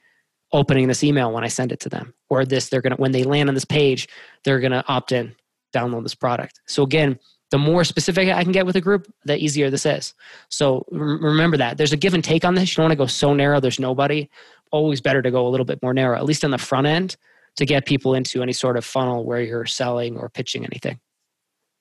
opening 0.52 0.88
this 0.88 1.04
email 1.04 1.32
when 1.32 1.44
I 1.44 1.48
send 1.48 1.72
it 1.72 1.80
to 1.80 1.88
them, 1.88 2.14
or 2.28 2.44
this 2.44 2.68
they're 2.68 2.80
gonna 2.80 2.96
when 2.96 3.12
they 3.12 3.24
land 3.24 3.48
on 3.48 3.54
this 3.54 3.64
page, 3.64 4.08
they're 4.44 4.60
gonna 4.60 4.84
opt 4.88 5.12
in, 5.12 5.34
download 5.74 6.02
this 6.02 6.14
product. 6.14 6.60
So 6.66 6.82
again, 6.82 7.18
the 7.50 7.58
more 7.58 7.84
specific 7.84 8.28
I 8.28 8.42
can 8.42 8.52
get 8.52 8.66
with 8.66 8.76
a 8.76 8.80
group, 8.80 9.12
the 9.24 9.36
easier 9.36 9.70
this 9.70 9.86
is. 9.86 10.14
So 10.50 10.84
remember 10.90 11.56
that 11.56 11.78
there's 11.78 11.92
a 11.92 11.96
give 11.96 12.14
and 12.14 12.22
take 12.22 12.44
on 12.44 12.54
this. 12.54 12.70
You 12.70 12.76
don't 12.76 12.84
want 12.84 12.92
to 12.92 12.96
go 12.96 13.06
so 13.06 13.32
narrow. 13.32 13.60
There's 13.60 13.80
nobody. 13.80 14.28
Always 14.70 15.00
better 15.00 15.22
to 15.22 15.30
go 15.30 15.46
a 15.46 15.48
little 15.48 15.64
bit 15.64 15.82
more 15.82 15.94
narrow, 15.94 16.16
at 16.16 16.26
least 16.26 16.44
on 16.44 16.50
the 16.50 16.58
front 16.58 16.86
end, 16.86 17.16
to 17.56 17.64
get 17.64 17.86
people 17.86 18.14
into 18.14 18.42
any 18.42 18.52
sort 18.52 18.76
of 18.76 18.84
funnel 18.84 19.24
where 19.24 19.40
you're 19.40 19.64
selling 19.64 20.18
or 20.18 20.28
pitching 20.28 20.64
anything. 20.64 21.00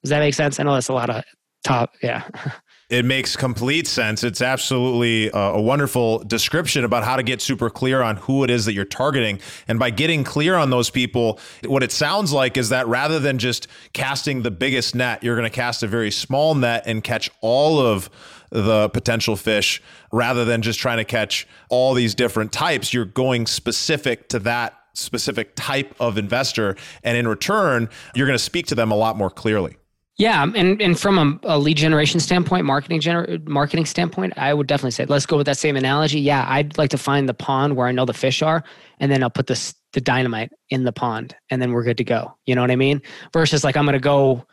Does 0.04 0.10
that 0.12 0.20
make 0.20 0.36
sense? 0.36 0.60
I 0.60 0.64
know 0.64 0.74
that's 0.74 0.88
a 0.88 0.94
lot 0.94 1.10
of 1.10 1.24
top. 1.64 1.96
Yeah. 2.02 2.28
It 2.90 3.04
makes 3.04 3.36
complete 3.36 3.86
sense. 3.86 4.24
It's 4.24 4.42
absolutely 4.42 5.28
a, 5.28 5.38
a, 5.38 5.62
wonderful 5.62 6.20
description 6.20 6.86
about 6.86 7.04
how 7.04 7.18
to 7.18 7.24
get 7.24 7.42
super 7.42 7.70
clear 7.70 8.02
on 8.02 8.16
who 8.16 8.46
it 8.46 8.50
is 8.50 8.64
that 8.64 8.72
you're 8.72 8.86
targeting. 8.86 9.42
And 9.68 9.78
by 9.78 9.90
getting 9.90 10.24
clear 10.24 10.56
on 10.56 10.70
those 10.70 10.90
people, 10.90 11.38
what 11.66 11.84
it 11.84 11.92
sounds 11.92 12.32
like 12.32 12.56
is 12.56 12.70
that 12.70 12.88
rather 12.88 13.20
than 13.20 13.40
just 13.40 13.68
casting 13.92 14.42
the 14.42 14.52
biggest 14.52 14.96
net, 14.96 15.22
you're 15.22 15.36
going 15.36 15.50
to 15.50 15.54
cast 15.54 15.84
a 15.84 15.88
very 15.88 16.10
small 16.12 16.56
net 16.56 16.84
and 16.86 17.04
catch 17.04 17.30
all 17.42 17.82
of 17.82 18.10
the 18.52 18.88
potential 18.88 19.36
fish 19.36 19.82
rather 20.14 20.46
than 20.46 20.62
just 20.62 20.80
trying 20.80 20.98
to 20.98 21.04
catch 21.04 21.46
all 21.68 21.94
these 21.94 22.16
different 22.16 22.54
types. 22.54 22.94
You're 22.94 23.04
going 23.04 23.48
specific 23.48 24.30
to 24.30 24.40
that 24.40 24.74
specific 24.94 25.56
type 25.58 25.94
of 26.00 26.18
investor. 26.18 26.78
And 27.04 27.18
in 27.18 27.28
return, 27.28 27.90
you're 28.16 28.28
going 28.28 28.38
to 28.38 28.44
speak 28.44 28.68
to 28.68 28.76
them 28.76 28.92
a 28.92 28.96
lot 28.96 29.18
more 29.18 29.30
clearly. 29.30 29.76
Yeah, 30.18 30.42
um, 30.42 30.56
and 30.56 30.82
and 30.82 31.00
from 31.00 31.40
a, 31.44 31.56
a 31.56 31.60
lead 31.60 31.78
generation 31.78 32.20
standpoint, 32.20 32.66
marketing 32.66 33.02
gener- 33.02 33.48
marketing 33.48 33.86
standpoint, 33.86 34.34
I 34.36 34.52
would 34.52 34.66
definitely 34.66 34.92
say 34.92 35.06
let's 35.06 35.28
go 35.28 35.38
with 35.38 35.46
that 35.46 35.58
same 35.58 35.76
analogy. 35.76 36.20
Yeah, 36.20 36.44
I'd 36.50 36.76
like 36.78 36.90
to 36.92 36.98
find 36.98 37.30
the 37.30 37.36
pond 37.36 37.76
where 37.76 37.88
I 37.88 37.92
know 37.92 38.06
the 38.06 38.16
fish 38.16 38.42
are, 38.42 38.64
and 39.00 39.12
then 39.12 39.22
I'll 39.22 39.30
put 39.30 39.46
this 39.46 39.76
the 39.94 40.02
dynamite 40.02 40.52
in 40.72 40.86
the 40.86 40.92
pond, 40.92 41.36
and 41.52 41.62
then 41.62 41.72
we're 41.72 41.84
good 41.84 41.98
to 41.98 42.04
go. 42.04 42.36
You 42.48 42.56
know 42.56 42.62
what 42.62 42.72
I 42.72 42.76
mean? 42.76 43.02
Versus 43.32 43.64
like 43.64 43.78
I'm 43.78 43.86
to 43.86 44.00
go 44.00 44.44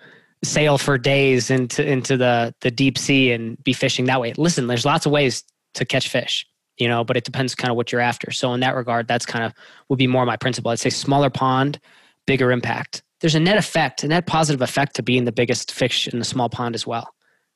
sail 0.43 0.77
for 0.77 0.99
days 0.99 1.51
into 1.51 1.87
into 1.87 2.19
the 2.19 2.55
the 2.61 2.71
deep 2.71 2.99
sea 2.99 3.33
and 3.33 3.63
be 3.65 3.73
fishing 3.73 4.05
that 4.05 4.21
way. 4.21 4.35
Listen, 4.37 4.67
there's 4.67 4.85
lots 4.85 5.07
of 5.07 5.13
ways 5.13 5.45
to 5.75 5.87
catch 5.87 6.11
fish, 6.11 6.47
you 6.77 6.89
know, 6.89 7.05
but 7.05 7.17
it 7.17 7.25
depends 7.25 7.55
kind 7.55 7.71
of 7.71 7.77
what 7.79 7.91
you're 7.91 8.03
after. 8.03 8.31
So 8.33 8.53
in 8.53 8.61
that 8.61 8.75
regard, 8.75 9.09
that's 9.09 9.25
kind 9.25 9.47
of 9.47 9.55
would 9.89 9.99
be 9.99 10.09
more 10.09 10.27
my 10.27 10.37
principle. 10.37 10.73
I'd 10.73 10.79
say 10.79 10.91
smaller 10.91 11.31
pond, 11.31 11.81
bigger 12.27 12.53
impact 12.53 13.03
there's 13.25 13.35
a 13.35 13.41
net 13.41 13.57
effect, 13.57 14.05
a 14.05 14.09
net 14.09 14.27
positive 14.27 14.61
effect 14.61 14.97
to 14.97 15.03
being 15.03 15.25
the 15.25 15.33
biggest 15.33 15.73
fish 15.73 16.07
in 16.07 16.19
the 16.19 16.27
small 16.27 16.51
pond 16.51 16.75
as 16.75 16.87
well. 16.87 17.09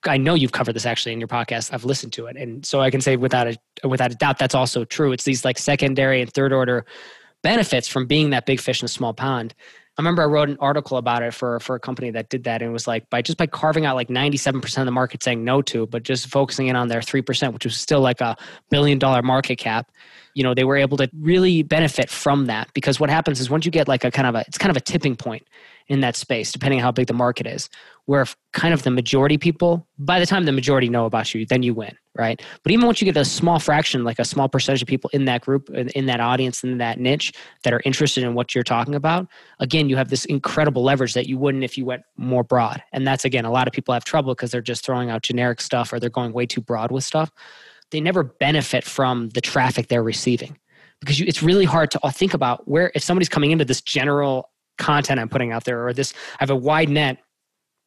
I 0.07 0.17
know 0.17 0.33
you've 0.33 0.53
covered 0.53 0.73
this 0.73 0.87
actually 0.87 1.13
in 1.13 1.21
your 1.21 1.29
podcast. 1.29 1.75
I've 1.75 1.85
listened 1.85 2.15
to 2.15 2.25
it, 2.25 2.39
and 2.39 2.65
so 2.65 2.81
I 2.81 2.91
can 2.91 3.03
say 3.03 3.17
without 3.17 3.49
a 3.49 3.87
without 3.87 4.11
a 4.11 4.15
doubt 4.15 4.39
that's 4.39 4.55
also 4.55 4.87
true. 4.87 5.13
It's 5.13 5.25
these 5.25 5.45
like 5.45 5.59
secondary 5.59 6.23
and 6.23 6.33
third 6.33 6.55
order 6.55 6.87
benefits 7.43 7.87
from 7.87 8.07
being 8.07 8.31
that 8.31 8.47
big 8.47 8.61
fish 8.61 8.81
in 8.81 8.87
a 8.87 8.89
small 8.89 9.13
pond. 9.13 9.55
I 9.99 10.01
remember 10.01 10.23
I 10.23 10.27
wrote 10.27 10.49
an 10.49 10.57
article 10.61 10.97
about 10.97 11.25
it 11.25 11.35
for 11.35 11.59
for 11.59 11.75
a 11.75 11.81
company 11.81 12.13
that 12.13 12.31
did 12.31 12.45
that, 12.45 12.63
and 12.63 12.71
it 12.71 12.73
was 12.73 12.87
like 12.87 13.11
by 13.11 13.21
just 13.21 13.37
by 13.37 13.49
carving 13.49 13.85
out 13.85 13.97
like 13.97 14.09
ninety 14.09 14.37
seven 14.37 14.61
percent 14.61 14.83
of 14.83 14.87
the 14.87 14.93
market 14.93 15.23
saying 15.23 15.45
no 15.45 15.61
to, 15.63 15.87
but 15.87 16.05
just 16.05 16.29
focusing 16.29 16.69
in 16.69 16.77
on 16.77 16.87
their 16.87 17.03
three 17.03 17.23
percent, 17.23 17.53
which 17.53 17.65
was 17.65 17.77
still 17.77 18.01
like 18.01 18.21
a 18.21 18.37
billion 18.71 18.99
dollar 18.99 19.23
market 19.23 19.57
cap 19.57 19.91
you 20.39 20.45
know 20.45 20.55
they 20.55 20.63
were 20.63 20.77
able 20.77 20.97
to 20.97 21.11
really 21.19 21.65
benefit 21.65 22.09
from 22.09 22.47
that. 22.47 22.73
Because 22.73 23.01
what 23.01 23.11
happens 23.11 23.41
is 23.41 23.51
once 23.51 23.65
you 23.65 23.73
get 23.73 23.89
like 23.89 24.05
a 24.05 24.11
kind 24.11 24.29
of 24.29 24.37
a 24.37 24.45
it's 24.47 24.57
kind 24.57 24.71
of 24.71 24.77
a 24.77 24.81
tipping 24.81 25.17
point 25.17 25.45
in 25.89 26.01
that 26.01 26.17
space 26.17 26.53
depending 26.53 26.79
on 26.79 26.83
how 26.83 26.93
big 26.93 27.07
the 27.07 27.13
market 27.13 27.47
is 27.47 27.69
where 28.07 28.27
kind 28.53 28.73
of 28.73 28.83
the 28.83 28.91
majority 28.91 29.39
people 29.39 29.87
by 29.99 30.19
the 30.21 30.27
time 30.27 30.45
the 30.45 30.53
majority 30.53 30.89
know 30.89 31.07
about 31.07 31.35
you 31.35 31.45
then 31.47 31.63
you 31.63 31.75
win 31.75 31.97
right? 32.19 32.43
But 32.65 32.73
even 32.73 32.85
once 32.85 33.01
you 33.01 33.05
get 33.05 33.17
a 33.17 33.25
small 33.25 33.61
fraction 33.61 34.05
like 34.05 34.19
a 34.19 34.25
small 34.25 34.49
percentage 34.49 34.83
of 34.83 34.89
people 34.89 35.09
in 35.13 35.25
that 35.27 35.41
group 35.41 35.71
in 35.71 36.07
that 36.07 36.21
audience 36.21 36.65
in 36.65 36.79
that 36.79 36.99
niche 36.99 37.33
that 37.63 37.73
are 37.73 37.81
interested 37.85 38.25
in 38.25 38.35
what 38.35 38.55
you're 38.55 38.65
talking 38.65 38.95
about 38.95 39.29
again 39.61 39.89
you 39.89 39.97
have 39.97 40.09
this 40.09 40.25
incredible 40.27 40.83
leverage 40.83 41.15
that 41.15 41.27
you 41.27 41.39
wouldn't 41.39 41.65
if 41.65 41.79
you 41.79 41.85
went 41.85 42.03
more 42.17 42.45
broad. 42.45 42.83
And 42.93 43.07
that's 43.07 43.25
again 43.25 43.45
a 43.45 43.51
lot 43.51 43.69
of 43.69 43.73
people 43.73 43.95
have 43.95 44.05
trouble 44.05 44.35
because 44.35 44.51
they're 44.51 44.61
just 44.61 44.85
throwing 44.85 45.09
out 45.09 45.23
generic 45.23 45.61
stuff 45.61 45.93
or 45.93 46.01
they're 46.01 46.11
going 46.11 46.33
way 46.33 46.45
too 46.45 46.61
broad 46.61 46.91
with 46.91 47.05
stuff. 47.05 47.31
They 47.91 48.01
never 48.01 48.23
benefit 48.25 48.85
from 48.85 49.31
the 49.31 49.41
traffic 49.41 49.89
they're 49.89 50.03
receiving 50.03 50.59
because 51.01 51.19
you, 51.21 51.27
it's 51.27 51.43
really 51.43 51.65
hard 51.65 51.91
to 51.93 52.01
uh, 52.03 52.11
think 52.11 52.35
about 52.35 52.69
where 52.69 52.91
if 52.95 53.03
somebody's 53.03 53.29
coming 53.29 53.53
into 53.53 53.65
this 53.65 53.81
general 53.81 54.51
content 54.79 55.21
I'm 55.21 55.29
putting 55.29 55.53
out 55.53 55.65
there 55.65 55.87
or 55.87 55.93
this 55.93 56.15
I 56.35 56.43
have 56.43 56.51
a 56.51 56.57
wide 56.57 56.89
net 56.89 57.19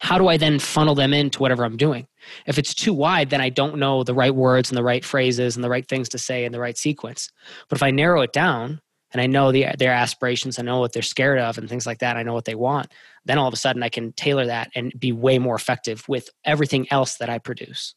how 0.02 0.18
do 0.18 0.26
I 0.26 0.36
then 0.36 0.58
funnel 0.58 0.96
them 0.96 1.14
into 1.14 1.38
whatever 1.38 1.64
I'm 1.64 1.76
doing? 1.76 2.08
If 2.46 2.58
it's 2.58 2.74
too 2.74 2.92
wide, 2.92 3.30
then 3.30 3.40
I 3.40 3.50
don't 3.50 3.76
know 3.76 4.02
the 4.02 4.14
right 4.14 4.34
words 4.34 4.68
and 4.68 4.76
the 4.76 4.82
right 4.82 5.04
phrases 5.04 5.54
and 5.54 5.62
the 5.62 5.70
right 5.70 5.86
things 5.86 6.08
to 6.08 6.18
say 6.18 6.44
in 6.44 6.50
the 6.50 6.58
right 6.58 6.76
sequence. 6.76 7.30
But 7.68 7.78
if 7.78 7.84
I 7.84 7.92
narrow 7.92 8.20
it 8.22 8.32
down 8.32 8.80
and 9.12 9.22
I 9.22 9.28
know 9.28 9.52
the, 9.52 9.66
their 9.78 9.92
aspirations, 9.92 10.58
I 10.58 10.62
know 10.62 10.80
what 10.80 10.92
they're 10.92 11.02
scared 11.02 11.38
of 11.38 11.56
and 11.56 11.68
things 11.68 11.86
like 11.86 12.00
that, 12.00 12.16
I 12.16 12.24
know 12.24 12.34
what 12.34 12.46
they 12.46 12.56
want, 12.56 12.92
then 13.26 13.38
all 13.38 13.46
of 13.46 13.54
a 13.54 13.56
sudden 13.56 13.84
I 13.84 13.90
can 13.90 14.12
tailor 14.14 14.46
that 14.46 14.72
and 14.74 14.92
be 14.98 15.12
way 15.12 15.38
more 15.38 15.54
effective 15.54 16.04
with 16.08 16.28
everything 16.44 16.90
else 16.90 17.18
that 17.18 17.30
I 17.30 17.38
produce. 17.38 17.94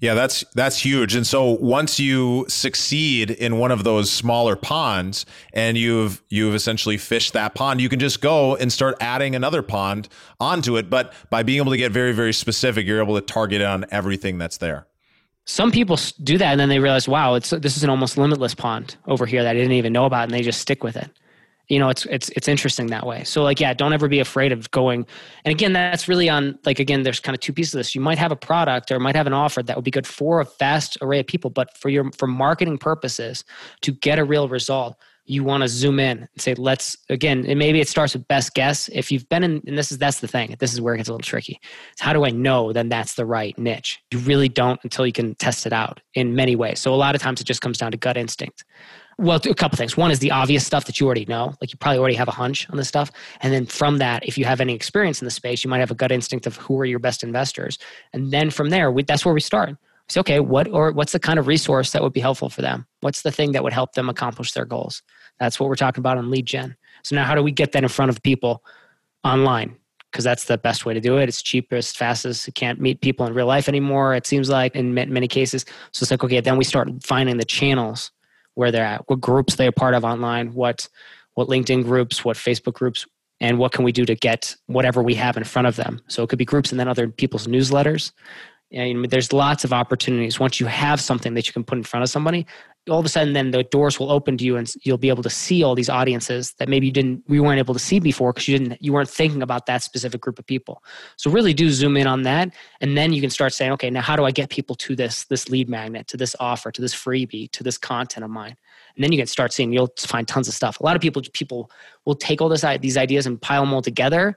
Yeah, 0.00 0.14
that's 0.14 0.44
that's 0.54 0.78
huge. 0.78 1.14
And 1.14 1.26
so 1.26 1.52
once 1.52 2.00
you 2.00 2.44
succeed 2.48 3.30
in 3.30 3.58
one 3.58 3.70
of 3.70 3.84
those 3.84 4.10
smaller 4.10 4.56
ponds 4.56 5.24
and 5.52 5.78
you've 5.78 6.22
you've 6.28 6.54
essentially 6.54 6.96
fished 6.98 7.32
that 7.32 7.54
pond, 7.54 7.80
you 7.80 7.88
can 7.88 8.00
just 8.00 8.20
go 8.20 8.56
and 8.56 8.72
start 8.72 8.96
adding 9.00 9.34
another 9.34 9.62
pond 9.62 10.08
onto 10.40 10.76
it, 10.76 10.90
but 10.90 11.14
by 11.30 11.42
being 11.42 11.58
able 11.58 11.70
to 11.70 11.78
get 11.78 11.92
very 11.92 12.12
very 12.12 12.32
specific, 12.32 12.86
you're 12.86 13.02
able 13.02 13.14
to 13.14 13.20
target 13.20 13.62
on 13.62 13.86
everything 13.90 14.36
that's 14.36 14.58
there. 14.58 14.86
Some 15.46 15.70
people 15.70 15.98
do 16.22 16.38
that 16.38 16.50
and 16.50 16.60
then 16.60 16.70
they 16.70 16.80
realize, 16.80 17.08
wow, 17.08 17.34
it's 17.34 17.50
this 17.50 17.76
is 17.76 17.84
an 17.84 17.90
almost 17.90 18.18
limitless 18.18 18.54
pond 18.54 18.96
over 19.06 19.26
here 19.26 19.42
that 19.44 19.50
I 19.50 19.54
didn't 19.54 19.72
even 19.72 19.92
know 19.92 20.06
about 20.06 20.24
and 20.24 20.32
they 20.32 20.42
just 20.42 20.60
stick 20.60 20.82
with 20.82 20.96
it 20.96 21.08
you 21.68 21.78
know 21.78 21.88
it's 21.88 22.04
it's 22.06 22.28
it's 22.30 22.48
interesting 22.48 22.88
that 22.88 23.06
way. 23.06 23.24
So 23.24 23.42
like 23.42 23.60
yeah 23.60 23.74
don't 23.74 23.92
ever 23.92 24.08
be 24.08 24.20
afraid 24.20 24.52
of 24.52 24.70
going 24.70 25.06
and 25.44 25.52
again 25.52 25.72
that's 25.72 26.08
really 26.08 26.28
on 26.28 26.58
like 26.64 26.78
again 26.78 27.02
there's 27.02 27.20
kind 27.20 27.34
of 27.34 27.40
two 27.40 27.52
pieces 27.52 27.74
of 27.74 27.78
this. 27.78 27.94
You 27.94 28.00
might 28.00 28.18
have 28.18 28.32
a 28.32 28.36
product 28.36 28.90
or 28.90 29.00
might 29.00 29.16
have 29.16 29.26
an 29.26 29.32
offer 29.32 29.62
that 29.62 29.76
would 29.76 29.84
be 29.84 29.90
good 29.90 30.06
for 30.06 30.40
a 30.40 30.46
vast 30.58 30.98
array 31.00 31.20
of 31.20 31.26
people 31.26 31.50
but 31.50 31.76
for 31.76 31.88
your 31.88 32.10
for 32.12 32.26
marketing 32.26 32.78
purposes 32.78 33.44
to 33.82 33.92
get 33.92 34.18
a 34.18 34.24
real 34.24 34.48
result 34.48 34.96
you 35.26 35.42
want 35.42 35.62
to 35.62 35.68
zoom 35.68 35.98
in 35.98 36.18
and 36.18 36.28
say 36.36 36.54
let's 36.54 36.96
again 37.08 37.46
and 37.46 37.58
maybe 37.58 37.80
it 37.80 37.88
starts 37.88 38.12
with 38.12 38.28
best 38.28 38.54
guess. 38.54 38.88
If 38.88 39.10
you've 39.10 39.28
been 39.28 39.42
in 39.42 39.62
and 39.66 39.78
this 39.78 39.90
is 39.90 39.98
that's 39.98 40.20
the 40.20 40.28
thing 40.28 40.54
this 40.58 40.72
is 40.72 40.80
where 40.80 40.94
it 40.94 40.98
gets 40.98 41.08
a 41.08 41.12
little 41.12 41.24
tricky 41.24 41.58
it's 41.92 42.00
how 42.00 42.12
do 42.12 42.24
i 42.24 42.30
know 42.30 42.72
then 42.72 42.88
that's 42.88 43.14
the 43.14 43.24
right 43.24 43.56
niche? 43.58 44.00
You 44.12 44.18
really 44.20 44.48
don't 44.48 44.80
until 44.82 45.06
you 45.06 45.12
can 45.12 45.34
test 45.36 45.66
it 45.66 45.72
out 45.72 46.00
in 46.14 46.34
many 46.34 46.56
ways. 46.56 46.80
So 46.80 46.92
a 46.92 46.96
lot 46.96 47.14
of 47.14 47.22
times 47.22 47.40
it 47.40 47.44
just 47.44 47.62
comes 47.62 47.78
down 47.78 47.92
to 47.92 47.96
gut 47.96 48.16
instinct 48.16 48.64
well 49.18 49.36
a 49.36 49.54
couple 49.54 49.76
things 49.76 49.96
one 49.96 50.10
is 50.10 50.18
the 50.18 50.30
obvious 50.30 50.66
stuff 50.66 50.84
that 50.84 51.00
you 51.00 51.06
already 51.06 51.24
know 51.26 51.54
like 51.60 51.72
you 51.72 51.78
probably 51.78 51.98
already 51.98 52.14
have 52.14 52.28
a 52.28 52.32
hunch 52.32 52.68
on 52.70 52.76
this 52.76 52.88
stuff 52.88 53.10
and 53.40 53.52
then 53.52 53.66
from 53.66 53.98
that 53.98 54.26
if 54.26 54.36
you 54.36 54.44
have 54.44 54.60
any 54.60 54.74
experience 54.74 55.20
in 55.20 55.24
the 55.24 55.30
space 55.30 55.64
you 55.64 55.70
might 55.70 55.78
have 55.78 55.90
a 55.90 55.94
gut 55.94 56.12
instinct 56.12 56.46
of 56.46 56.56
who 56.56 56.78
are 56.78 56.84
your 56.84 56.98
best 56.98 57.22
investors 57.22 57.78
and 58.12 58.30
then 58.32 58.50
from 58.50 58.70
there 58.70 58.90
we, 58.90 59.02
that's 59.02 59.24
where 59.24 59.34
we 59.34 59.40
start 59.40 59.76
say 60.08 60.20
okay 60.20 60.40
what 60.40 60.68
or 60.68 60.92
what's 60.92 61.12
the 61.12 61.20
kind 61.20 61.38
of 61.38 61.46
resource 61.46 61.92
that 61.92 62.02
would 62.02 62.12
be 62.12 62.20
helpful 62.20 62.48
for 62.48 62.62
them 62.62 62.86
what's 63.00 63.22
the 63.22 63.32
thing 63.32 63.52
that 63.52 63.62
would 63.62 63.72
help 63.72 63.92
them 63.92 64.08
accomplish 64.08 64.52
their 64.52 64.64
goals 64.64 65.02
that's 65.38 65.58
what 65.58 65.68
we're 65.68 65.76
talking 65.76 66.00
about 66.00 66.18
on 66.18 66.30
lead 66.30 66.46
gen 66.46 66.76
so 67.02 67.14
now 67.14 67.24
how 67.24 67.34
do 67.34 67.42
we 67.42 67.52
get 67.52 67.72
that 67.72 67.82
in 67.82 67.88
front 67.88 68.10
of 68.10 68.22
people 68.22 68.62
online 69.24 69.76
because 70.14 70.22
that's 70.22 70.44
the 70.44 70.56
best 70.56 70.86
way 70.86 70.94
to 70.94 71.00
do 71.00 71.16
it. 71.16 71.28
It's 71.28 71.42
cheapest, 71.42 71.98
fastest. 71.98 72.46
You 72.46 72.52
can't 72.52 72.80
meet 72.80 73.00
people 73.00 73.26
in 73.26 73.34
real 73.34 73.46
life 73.48 73.68
anymore. 73.68 74.14
It 74.14 74.28
seems 74.28 74.48
like 74.48 74.76
in 74.76 74.94
many 74.94 75.26
cases. 75.26 75.64
So 75.90 76.04
it's 76.04 76.10
like, 76.12 76.22
okay, 76.22 76.40
then 76.40 76.56
we 76.56 76.62
start 76.62 76.88
finding 77.02 77.36
the 77.36 77.44
channels 77.44 78.12
where 78.54 78.70
they're 78.70 78.84
at, 78.84 79.08
what 79.08 79.20
groups 79.20 79.56
they're 79.56 79.72
part 79.72 79.94
of 79.94 80.04
online, 80.04 80.54
what 80.54 80.88
what 81.34 81.48
LinkedIn 81.48 81.82
groups, 81.82 82.24
what 82.24 82.36
Facebook 82.36 82.74
groups, 82.74 83.06
and 83.40 83.58
what 83.58 83.72
can 83.72 83.84
we 83.84 83.92
do 83.92 84.04
to 84.06 84.14
get 84.14 84.54
whatever 84.66 85.02
we 85.02 85.14
have 85.14 85.36
in 85.36 85.44
front 85.44 85.66
of 85.66 85.76
them. 85.76 86.00
So 86.08 86.22
it 86.22 86.28
could 86.28 86.38
be 86.38 86.44
groups 86.44 86.70
and 86.70 86.78
then 86.78 86.88
other 86.88 87.08
people's 87.08 87.46
newsletters. 87.46 88.12
And 88.72 89.08
there's 89.10 89.32
lots 89.32 89.64
of 89.64 89.72
opportunities. 89.72 90.40
Once 90.40 90.60
you 90.60 90.66
have 90.66 91.00
something 91.00 91.34
that 91.34 91.46
you 91.46 91.52
can 91.52 91.64
put 91.64 91.78
in 91.78 91.84
front 91.84 92.02
of 92.02 92.10
somebody, 92.10 92.46
all 92.90 92.98
of 92.98 93.06
a 93.06 93.08
sudden 93.08 93.32
then 93.32 93.50
the 93.50 93.62
doors 93.64 93.98
will 93.98 94.10
open 94.10 94.36
to 94.36 94.44
you 94.44 94.56
and 94.56 94.72
you'll 94.82 94.98
be 94.98 95.08
able 95.08 95.22
to 95.22 95.30
see 95.30 95.62
all 95.62 95.74
these 95.74 95.88
audiences 95.88 96.52
that 96.58 96.68
maybe 96.68 96.86
you 96.86 96.92
didn't 96.92 97.22
we 97.28 97.40
weren't 97.40 97.58
able 97.58 97.72
to 97.72 97.80
see 97.80 97.98
before 97.98 98.32
because 98.32 98.46
you 98.46 98.58
didn't 98.58 98.82
you 98.82 98.92
weren't 98.92 99.08
thinking 99.08 99.42
about 99.42 99.66
that 99.66 99.82
specific 99.82 100.20
group 100.20 100.38
of 100.38 100.46
people. 100.46 100.82
So 101.16 101.30
really 101.30 101.54
do 101.54 101.70
zoom 101.70 101.96
in 101.96 102.06
on 102.06 102.22
that 102.22 102.54
and 102.80 102.96
then 102.96 103.12
you 103.12 103.20
can 103.20 103.30
start 103.30 103.54
saying 103.54 103.72
okay 103.72 103.90
now 103.90 104.02
how 104.02 104.16
do 104.16 104.24
i 104.24 104.30
get 104.30 104.50
people 104.50 104.76
to 104.76 104.94
this 104.94 105.24
this 105.24 105.48
lead 105.48 105.68
magnet 105.68 106.06
to 106.08 106.16
this 106.16 106.36
offer 106.40 106.70
to 106.70 106.80
this 106.80 106.94
freebie 106.94 107.50
to 107.52 107.62
this 107.62 107.78
content 107.78 108.24
of 108.24 108.30
mine? 108.30 108.56
And 108.96 109.02
then 109.02 109.12
you 109.12 109.18
can 109.18 109.26
start 109.26 109.52
seeing 109.52 109.72
you'll 109.72 109.92
find 109.98 110.28
tons 110.28 110.46
of 110.46 110.54
stuff. 110.54 110.78
A 110.80 110.84
lot 110.84 110.94
of 110.94 111.02
people 111.02 111.22
people 111.32 111.70
will 112.04 112.14
take 112.14 112.40
all 112.40 112.48
this 112.48 112.64
these 112.80 112.96
ideas 112.96 113.26
and 113.26 113.40
pile 113.40 113.62
them 113.62 113.72
all 113.72 113.82
together 113.82 114.36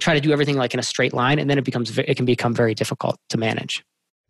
try 0.00 0.14
to 0.14 0.20
do 0.20 0.32
everything 0.32 0.56
like 0.56 0.72
in 0.74 0.80
a 0.80 0.82
straight 0.82 1.12
line 1.12 1.38
and 1.38 1.50
then 1.50 1.58
it 1.58 1.64
becomes 1.64 1.98
it 1.98 2.14
can 2.16 2.24
become 2.24 2.54
very 2.54 2.74
difficult 2.74 3.18
to 3.28 3.36
manage 3.36 3.84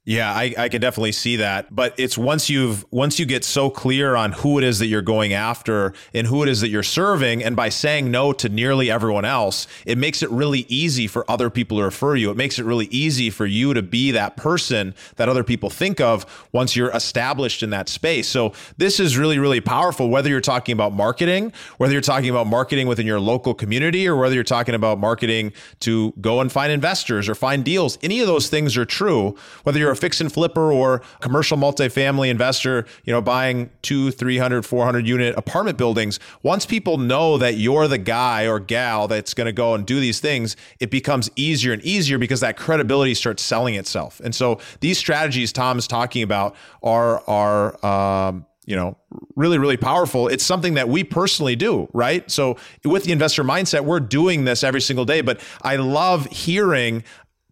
yeah, 0.08 0.32
I, 0.32 0.54
I 0.56 0.68
can 0.70 0.80
definitely 0.80 1.12
see 1.12 1.36
that. 1.36 1.66
But 1.74 1.92
it's 1.98 2.16
once 2.16 2.48
you've 2.48 2.90
once 2.90 3.18
you 3.18 3.26
get 3.26 3.44
so 3.44 3.68
clear 3.68 4.16
on 4.16 4.32
who 4.32 4.56
it 4.56 4.64
is 4.64 4.78
that 4.78 4.86
you're 4.86 5.02
going 5.02 5.34
after 5.34 5.92
and 6.14 6.26
who 6.26 6.42
it 6.42 6.48
is 6.48 6.62
that 6.62 6.70
you're 6.70 6.82
serving, 6.82 7.44
and 7.44 7.54
by 7.54 7.68
saying 7.68 8.10
no 8.10 8.32
to 8.32 8.48
nearly 8.48 8.90
everyone 8.90 9.26
else, 9.26 9.66
it 9.84 9.98
makes 9.98 10.22
it 10.22 10.30
really 10.30 10.60
easy 10.70 11.06
for 11.06 11.30
other 11.30 11.50
people 11.50 11.76
to 11.76 11.84
refer 11.84 12.16
you. 12.16 12.30
It 12.30 12.38
makes 12.38 12.58
it 12.58 12.64
really 12.64 12.86
easy 12.86 13.28
for 13.28 13.44
you 13.44 13.74
to 13.74 13.82
be 13.82 14.10
that 14.12 14.38
person 14.38 14.94
that 15.16 15.28
other 15.28 15.44
people 15.44 15.68
think 15.68 16.00
of 16.00 16.24
once 16.52 16.74
you're 16.74 16.90
established 16.92 17.62
in 17.62 17.68
that 17.70 17.90
space. 17.90 18.28
So 18.28 18.54
this 18.78 19.00
is 19.00 19.18
really, 19.18 19.38
really 19.38 19.60
powerful, 19.60 20.08
whether 20.08 20.30
you're 20.30 20.40
talking 20.40 20.72
about 20.72 20.94
marketing, 20.94 21.52
whether 21.76 21.92
you're 21.92 22.00
talking 22.00 22.30
about 22.30 22.46
marketing 22.46 22.86
within 22.86 23.06
your 23.06 23.20
local 23.20 23.52
community, 23.52 24.08
or 24.08 24.16
whether 24.16 24.34
you're 24.34 24.42
talking 24.42 24.74
about 24.74 24.98
marketing 24.98 25.52
to 25.80 26.14
go 26.18 26.40
and 26.40 26.50
find 26.50 26.72
investors 26.72 27.28
or 27.28 27.34
find 27.34 27.62
deals. 27.62 27.98
Any 28.02 28.20
of 28.20 28.26
those 28.26 28.48
things 28.48 28.74
are 28.78 28.86
true, 28.86 29.36
whether 29.64 29.78
you're 29.78 29.97
fix 29.98 30.20
and 30.20 30.32
flipper 30.32 30.72
or 30.72 31.02
commercial 31.20 31.56
multifamily 31.56 32.28
investor, 32.30 32.86
you 33.04 33.12
know, 33.12 33.20
buying 33.20 33.70
two, 33.82 34.10
300, 34.10 34.64
400 34.64 35.06
unit 35.06 35.36
apartment 35.36 35.76
buildings, 35.78 36.18
once 36.42 36.64
people 36.64 36.98
know 36.98 37.38
that 37.38 37.56
you're 37.56 37.88
the 37.88 37.98
guy 37.98 38.46
or 38.46 38.60
gal 38.60 39.08
that's 39.08 39.34
going 39.34 39.46
to 39.46 39.52
go 39.52 39.74
and 39.74 39.86
do 39.86 40.00
these 40.00 40.20
things, 40.20 40.56
it 40.80 40.90
becomes 40.90 41.30
easier 41.36 41.72
and 41.72 41.82
easier 41.82 42.18
because 42.18 42.40
that 42.40 42.56
credibility 42.56 43.14
starts 43.14 43.42
selling 43.42 43.74
itself. 43.74 44.20
And 44.20 44.34
so 44.34 44.60
these 44.80 44.98
strategies 44.98 45.52
Tom's 45.52 45.86
talking 45.86 46.22
about 46.22 46.54
are 46.82 47.22
are 47.28 47.84
um, 47.84 48.46
you 48.66 48.76
know 48.76 48.96
really 49.36 49.58
really 49.58 49.76
powerful. 49.76 50.28
It's 50.28 50.44
something 50.44 50.74
that 50.74 50.88
we 50.88 51.04
personally 51.04 51.56
do 51.56 51.88
right? 51.92 52.30
So 52.30 52.56
with 52.84 53.04
the 53.04 53.12
investor 53.12 53.44
mindset 53.44 53.84
we're 53.84 54.00
doing 54.00 54.44
this 54.44 54.62
every 54.62 54.80
single 54.80 55.04
day 55.04 55.20
but 55.20 55.40
i 55.62 55.76
love 55.76 56.26
hearing 56.26 57.02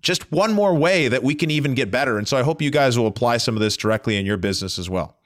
just 0.03 0.31
one 0.31 0.53
more 0.53 0.75
way 0.75 1.09
that 1.09 1.23
we 1.23 1.35
can 1.35 1.51
even 1.51 1.75
get 1.75 1.91
better 1.91 2.19
and 2.19 2.29
so 2.29 2.37
i 2.37 2.43
hope 2.43 2.63
you 2.63 2.71
guys 2.71 2.99
will 2.99 3.07
apply 3.07 3.37
some 3.37 3.55
of 3.57 3.61
this 3.61 3.77
directly 3.77 4.17
in 4.17 4.27
your 4.27 4.37
business 4.37 4.79
as 4.79 4.89
well 4.89 5.17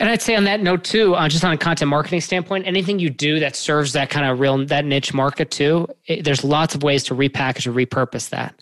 and 0.00 0.08
I'd 0.08 0.22
say 0.22 0.36
on 0.36 0.44
that 0.44 0.60
note 0.60 0.84
too, 0.84 1.14
uh, 1.14 1.28
just 1.28 1.44
on 1.44 1.52
a 1.52 1.56
content 1.56 1.88
marketing 1.88 2.20
standpoint, 2.20 2.66
anything 2.66 3.00
you 3.00 3.10
do 3.10 3.40
that 3.40 3.56
serves 3.56 3.94
that 3.94 4.10
kind 4.10 4.26
of 4.26 4.38
real 4.38 4.64
that 4.66 4.84
niche 4.84 5.12
market 5.12 5.50
too, 5.50 5.88
it, 6.06 6.24
there's 6.24 6.44
lots 6.44 6.74
of 6.74 6.84
ways 6.84 7.02
to 7.04 7.14
repackage 7.14 7.66
or 7.66 7.72
repurpose 7.72 8.28
that. 8.30 8.54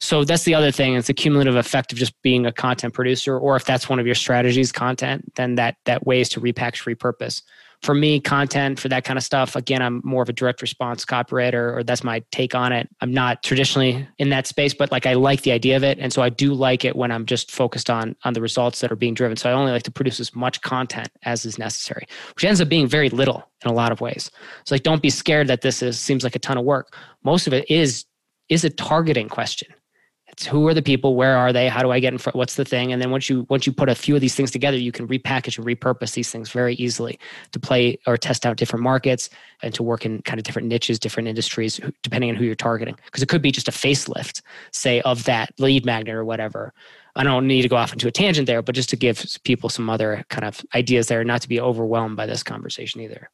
So 0.00 0.24
that's 0.24 0.42
the 0.42 0.54
other 0.54 0.72
thing. 0.72 0.94
It's 0.94 1.06
the 1.06 1.14
cumulative 1.14 1.54
effect 1.54 1.92
of 1.92 1.98
just 1.98 2.20
being 2.22 2.44
a 2.44 2.52
content 2.52 2.92
producer, 2.92 3.38
or 3.38 3.54
if 3.54 3.64
that's 3.64 3.88
one 3.88 4.00
of 4.00 4.06
your 4.06 4.16
strategies, 4.16 4.72
content, 4.72 5.32
then 5.36 5.54
that 5.54 5.76
that 5.84 6.04
ways 6.04 6.28
to 6.30 6.40
repackage, 6.40 6.92
repurpose. 6.92 7.42
For 7.84 7.94
me, 7.94 8.18
content 8.18 8.80
for 8.80 8.88
that 8.88 9.04
kind 9.04 9.18
of 9.18 9.22
stuff, 9.22 9.56
again, 9.56 9.82
I'm 9.82 10.00
more 10.04 10.22
of 10.22 10.30
a 10.30 10.32
direct 10.32 10.62
response 10.62 11.04
copywriter, 11.04 11.76
or 11.76 11.84
that's 11.84 12.02
my 12.02 12.22
take 12.32 12.54
on 12.54 12.72
it. 12.72 12.88
I'm 13.02 13.12
not 13.12 13.42
traditionally 13.42 14.08
in 14.16 14.30
that 14.30 14.46
space, 14.46 14.72
but 14.72 14.90
like 14.90 15.04
I 15.04 15.12
like 15.12 15.42
the 15.42 15.52
idea 15.52 15.76
of 15.76 15.84
it. 15.84 15.98
And 15.98 16.10
so 16.10 16.22
I 16.22 16.30
do 16.30 16.54
like 16.54 16.86
it 16.86 16.96
when 16.96 17.12
I'm 17.12 17.26
just 17.26 17.50
focused 17.50 17.90
on 17.90 18.16
on 18.24 18.32
the 18.32 18.40
results 18.40 18.80
that 18.80 18.90
are 18.90 18.96
being 18.96 19.12
driven. 19.12 19.36
So 19.36 19.50
I 19.50 19.52
only 19.52 19.70
like 19.70 19.82
to 19.82 19.90
produce 19.90 20.18
as 20.18 20.34
much 20.34 20.62
content 20.62 21.10
as 21.24 21.44
is 21.44 21.58
necessary, 21.58 22.06
which 22.34 22.44
ends 22.44 22.62
up 22.62 22.70
being 22.70 22.86
very 22.86 23.10
little 23.10 23.46
in 23.62 23.70
a 23.70 23.74
lot 23.74 23.92
of 23.92 24.00
ways. 24.00 24.30
So 24.64 24.74
like 24.74 24.82
don't 24.82 25.02
be 25.02 25.10
scared 25.10 25.48
that 25.48 25.60
this 25.60 25.82
is 25.82 26.00
seems 26.00 26.24
like 26.24 26.34
a 26.34 26.38
ton 26.38 26.56
of 26.56 26.64
work. 26.64 26.96
Most 27.22 27.46
of 27.46 27.52
it 27.52 27.70
is 27.70 28.06
is 28.48 28.64
a 28.64 28.70
targeting 28.70 29.28
question 29.28 29.68
it's 30.34 30.46
who 30.46 30.66
are 30.66 30.74
the 30.74 30.82
people 30.82 31.14
where 31.14 31.36
are 31.36 31.52
they 31.52 31.68
how 31.68 31.80
do 31.80 31.92
i 31.92 32.00
get 32.00 32.12
in 32.12 32.18
front 32.18 32.34
what's 32.34 32.56
the 32.56 32.64
thing? 32.64 32.92
And 32.92 33.00
then 33.00 33.10
once 33.10 33.28
you 33.28 33.46
once 33.48 33.66
you 33.66 33.72
put 33.72 33.88
a 33.88 33.94
few 33.94 34.14
of 34.16 34.20
these 34.20 34.34
things 34.34 34.50
together 34.50 34.76
you 34.76 34.90
can 34.90 35.06
repackage 35.06 35.56
and 35.56 35.66
repurpose 35.66 36.14
these 36.14 36.30
things 36.30 36.50
very 36.50 36.74
easily 36.74 37.18
to 37.52 37.60
play 37.60 37.98
or 38.06 38.16
test 38.16 38.44
out 38.44 38.56
different 38.56 38.82
markets 38.82 39.30
and 39.62 39.72
to 39.74 39.82
work 39.82 40.04
in 40.04 40.22
kind 40.22 40.40
of 40.40 40.44
different 40.44 40.66
niches 40.66 40.98
different 40.98 41.28
industries 41.28 41.80
depending 42.02 42.30
on 42.30 42.36
who 42.36 42.44
you're 42.44 42.54
targeting. 42.54 42.96
Because 43.04 43.22
it 43.22 43.28
could 43.28 43.42
be 43.42 43.52
just 43.52 43.68
a 43.68 43.70
facelift 43.70 44.42
say 44.72 45.00
of 45.02 45.24
that 45.24 45.50
lead 45.58 45.84
magnet 45.84 46.14
or 46.14 46.24
whatever. 46.24 46.72
I 47.16 47.22
don't 47.22 47.46
need 47.46 47.62
to 47.62 47.68
go 47.68 47.76
off 47.76 47.92
into 47.92 48.08
a 48.08 48.10
tangent 48.10 48.48
there, 48.48 48.60
but 48.60 48.74
just 48.74 48.88
to 48.90 48.96
give 48.96 49.24
people 49.44 49.68
some 49.68 49.88
other 49.88 50.24
kind 50.30 50.44
of 50.44 50.60
ideas 50.74 51.06
there, 51.06 51.22
not 51.22 51.42
to 51.42 51.48
be 51.48 51.60
overwhelmed 51.60 52.16
by 52.16 52.26
this 52.26 52.42
conversation 52.42 53.00
either. 53.00 53.30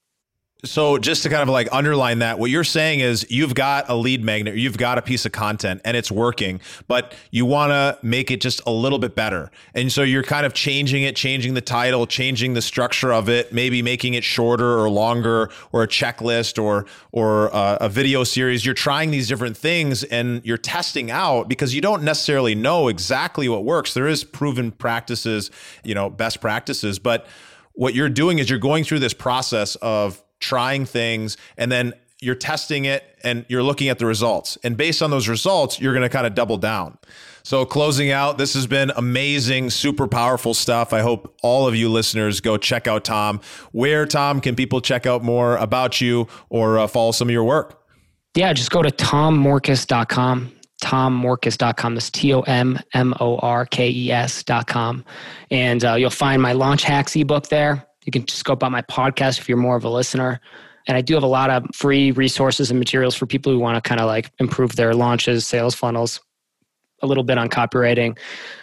So 0.64 0.98
just 0.98 1.22
to 1.22 1.30
kind 1.30 1.42
of 1.42 1.48
like 1.48 1.68
underline 1.72 2.18
that, 2.18 2.38
what 2.38 2.50
you're 2.50 2.64
saying 2.64 3.00
is 3.00 3.26
you've 3.30 3.54
got 3.54 3.88
a 3.88 3.94
lead 3.94 4.22
magnet, 4.22 4.56
you've 4.56 4.76
got 4.76 4.98
a 4.98 5.02
piece 5.02 5.24
of 5.24 5.32
content 5.32 5.80
and 5.84 5.96
it's 5.96 6.10
working, 6.10 6.60
but 6.86 7.14
you 7.30 7.46
want 7.46 7.70
to 7.70 7.98
make 8.06 8.30
it 8.30 8.40
just 8.42 8.60
a 8.66 8.70
little 8.70 8.98
bit 8.98 9.14
better. 9.14 9.50
And 9.74 9.90
so 9.90 10.02
you're 10.02 10.22
kind 10.22 10.44
of 10.44 10.52
changing 10.52 11.02
it, 11.04 11.16
changing 11.16 11.54
the 11.54 11.62
title, 11.62 12.06
changing 12.06 12.54
the 12.54 12.60
structure 12.60 13.12
of 13.12 13.28
it, 13.28 13.52
maybe 13.52 13.80
making 13.80 14.14
it 14.14 14.24
shorter 14.24 14.78
or 14.78 14.90
longer 14.90 15.50
or 15.72 15.82
a 15.82 15.88
checklist 15.88 16.62
or 16.62 16.86
or 17.12 17.46
a, 17.48 17.78
a 17.82 17.88
video 17.88 18.22
series. 18.24 18.64
You're 18.64 18.74
trying 18.74 19.10
these 19.10 19.28
different 19.28 19.56
things 19.56 20.04
and 20.04 20.44
you're 20.44 20.58
testing 20.58 21.10
out 21.10 21.48
because 21.48 21.74
you 21.74 21.80
don't 21.80 22.02
necessarily 22.02 22.54
know 22.54 22.88
exactly 22.88 23.48
what 23.48 23.64
works. 23.64 23.94
There 23.94 24.08
is 24.08 24.24
proven 24.24 24.72
practices, 24.72 25.50
you 25.84 25.94
know, 25.94 26.10
best 26.10 26.40
practices, 26.40 26.98
but 26.98 27.26
what 27.72 27.94
you're 27.94 28.10
doing 28.10 28.38
is 28.40 28.50
you're 28.50 28.58
going 28.58 28.84
through 28.84 28.98
this 28.98 29.14
process 29.14 29.76
of 29.76 30.22
trying 30.40 30.84
things, 30.84 31.36
and 31.56 31.70
then 31.70 31.92
you're 32.20 32.34
testing 32.34 32.84
it 32.84 33.04
and 33.24 33.46
you're 33.48 33.62
looking 33.62 33.88
at 33.88 33.98
the 33.98 34.06
results. 34.06 34.58
And 34.62 34.76
based 34.76 35.02
on 35.02 35.10
those 35.10 35.28
results, 35.28 35.80
you're 35.80 35.94
going 35.94 36.02
to 36.02 36.08
kind 36.08 36.26
of 36.26 36.34
double 36.34 36.58
down. 36.58 36.98
So, 37.42 37.64
closing 37.64 38.10
out, 38.10 38.36
this 38.36 38.52
has 38.52 38.66
been 38.66 38.92
amazing, 38.96 39.70
super 39.70 40.06
powerful 40.06 40.52
stuff. 40.52 40.92
I 40.92 41.00
hope 41.00 41.34
all 41.42 41.66
of 41.66 41.74
you 41.74 41.88
listeners 41.88 42.40
go 42.40 42.58
check 42.58 42.86
out 42.86 43.04
Tom. 43.04 43.40
Where, 43.72 44.04
Tom, 44.04 44.42
can 44.42 44.54
people 44.54 44.82
check 44.82 45.06
out 45.06 45.24
more 45.24 45.56
about 45.56 46.02
you 46.02 46.28
or 46.50 46.78
uh, 46.78 46.86
follow 46.86 47.12
some 47.12 47.28
of 47.28 47.32
your 47.32 47.44
work? 47.44 47.82
Yeah, 48.34 48.52
just 48.52 48.70
go 48.70 48.82
to 48.82 48.90
tommorkes.com 48.90 50.52
tommorkes.com. 50.80 51.94
That's 51.94 52.10
T 52.10 52.32
O 52.32 52.40
M 52.40 52.78
M 52.94 53.14
O 53.20 53.36
R 53.38 53.66
K 53.66 53.90
E 53.90 54.10
S.com. 54.10 55.04
And 55.50 55.84
uh, 55.84 55.94
you'll 55.94 56.10
find 56.10 56.40
my 56.40 56.52
Launch 56.52 56.82
Hacks 56.82 57.14
ebook 57.16 57.48
there. 57.48 57.86
You 58.04 58.12
can 58.12 58.24
just 58.26 58.44
go 58.44 58.52
about 58.52 58.72
my 58.72 58.82
podcast 58.82 59.38
if 59.38 59.48
you're 59.48 59.58
more 59.58 59.76
of 59.76 59.84
a 59.84 59.90
listener. 59.90 60.40
And 60.86 60.96
I 60.96 61.02
do 61.02 61.14
have 61.14 61.22
a 61.22 61.28
lot 61.28 61.50
of 61.50 61.66
free 61.74 62.10
resources 62.12 62.70
and 62.70 62.78
materials 62.78 63.14
for 63.14 63.26
people 63.26 63.52
who 63.52 63.58
want 63.58 63.82
to 63.82 63.86
kind 63.86 64.00
of 64.00 64.06
like 64.06 64.30
improve 64.38 64.76
their 64.76 64.94
launches, 64.94 65.46
sales 65.46 65.74
funnels, 65.74 66.20
a 67.02 67.06
little 67.06 67.24
bit 67.24 67.38
on 67.38 67.48
copywriting. 67.48 68.18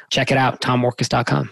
Check 0.10 0.32
it 0.32 0.38
out, 0.38 0.62
tommorkes.com. 0.62 1.52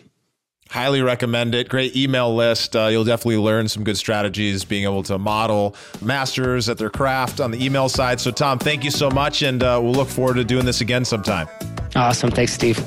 Highly 0.69 1.01
recommend 1.03 1.53
it. 1.53 1.69
Great 1.69 1.95
email 1.95 2.33
list. 2.33 2.75
Uh, 2.75 2.87
you'll 2.87 3.03
definitely 3.03 3.37
learn 3.37 3.67
some 3.67 3.83
good 3.83 3.97
strategies 3.97 4.65
being 4.65 4.83
able 4.83 5.03
to 5.03 5.19
model 5.19 5.75
masters 6.01 6.67
at 6.69 6.79
their 6.79 6.89
craft 6.89 7.39
on 7.39 7.51
the 7.51 7.63
email 7.63 7.87
side. 7.87 8.19
So, 8.19 8.31
Tom, 8.31 8.57
thank 8.57 8.83
you 8.83 8.91
so 8.91 9.11
much. 9.11 9.43
And 9.43 9.61
uh, 9.61 9.79
we'll 9.81 9.93
look 9.93 10.09
forward 10.09 10.35
to 10.35 10.43
doing 10.43 10.65
this 10.65 10.81
again 10.81 11.05
sometime. 11.05 11.47
Awesome. 11.95 12.31
Thanks, 12.31 12.53
Steve. 12.53 12.83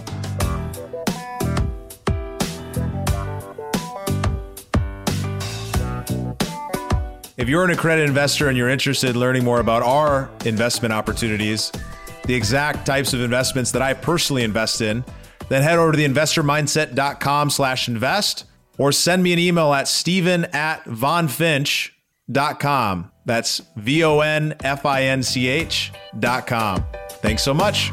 If 7.38 7.48
you're 7.48 7.64
an 7.64 7.70
accredited 7.70 8.09
investor 8.09 8.48
and 8.48 8.59
you're 8.59 8.68
interested 8.68 9.11
in 9.11 9.20
learning 9.20 9.44
more 9.44 9.61
about 9.61 9.85
our 9.85 10.29
investment 10.44 10.92
opportunities, 10.92 11.70
the 12.24 12.35
exact 12.35 12.85
types 12.85 13.12
of 13.12 13.20
investments 13.20 13.70
that 13.70 13.81
I 13.81 13.94
personally 13.94 14.42
invest 14.42 14.81
in, 14.81 15.05
then 15.48 15.62
head 15.62 15.79
over 15.79 15.92
to 15.92 15.98
theinvestormindset.com 15.98 17.51
slash 17.51 17.87
invest 17.87 18.44
or 18.77 18.90
send 18.90 19.22
me 19.22 19.33
an 19.33 19.38
email 19.38 19.72
at 19.72 19.87
stephen 19.87 20.46
at 20.46 20.83
vonfinch.com. 20.87 21.92
That's 23.24 23.62
V-O-N-F-I-N-C-H 23.77 24.42
dot 26.18 26.48
com. 26.48 26.85
Thanks 27.22 27.44
so 27.44 27.55
much. 27.55 27.92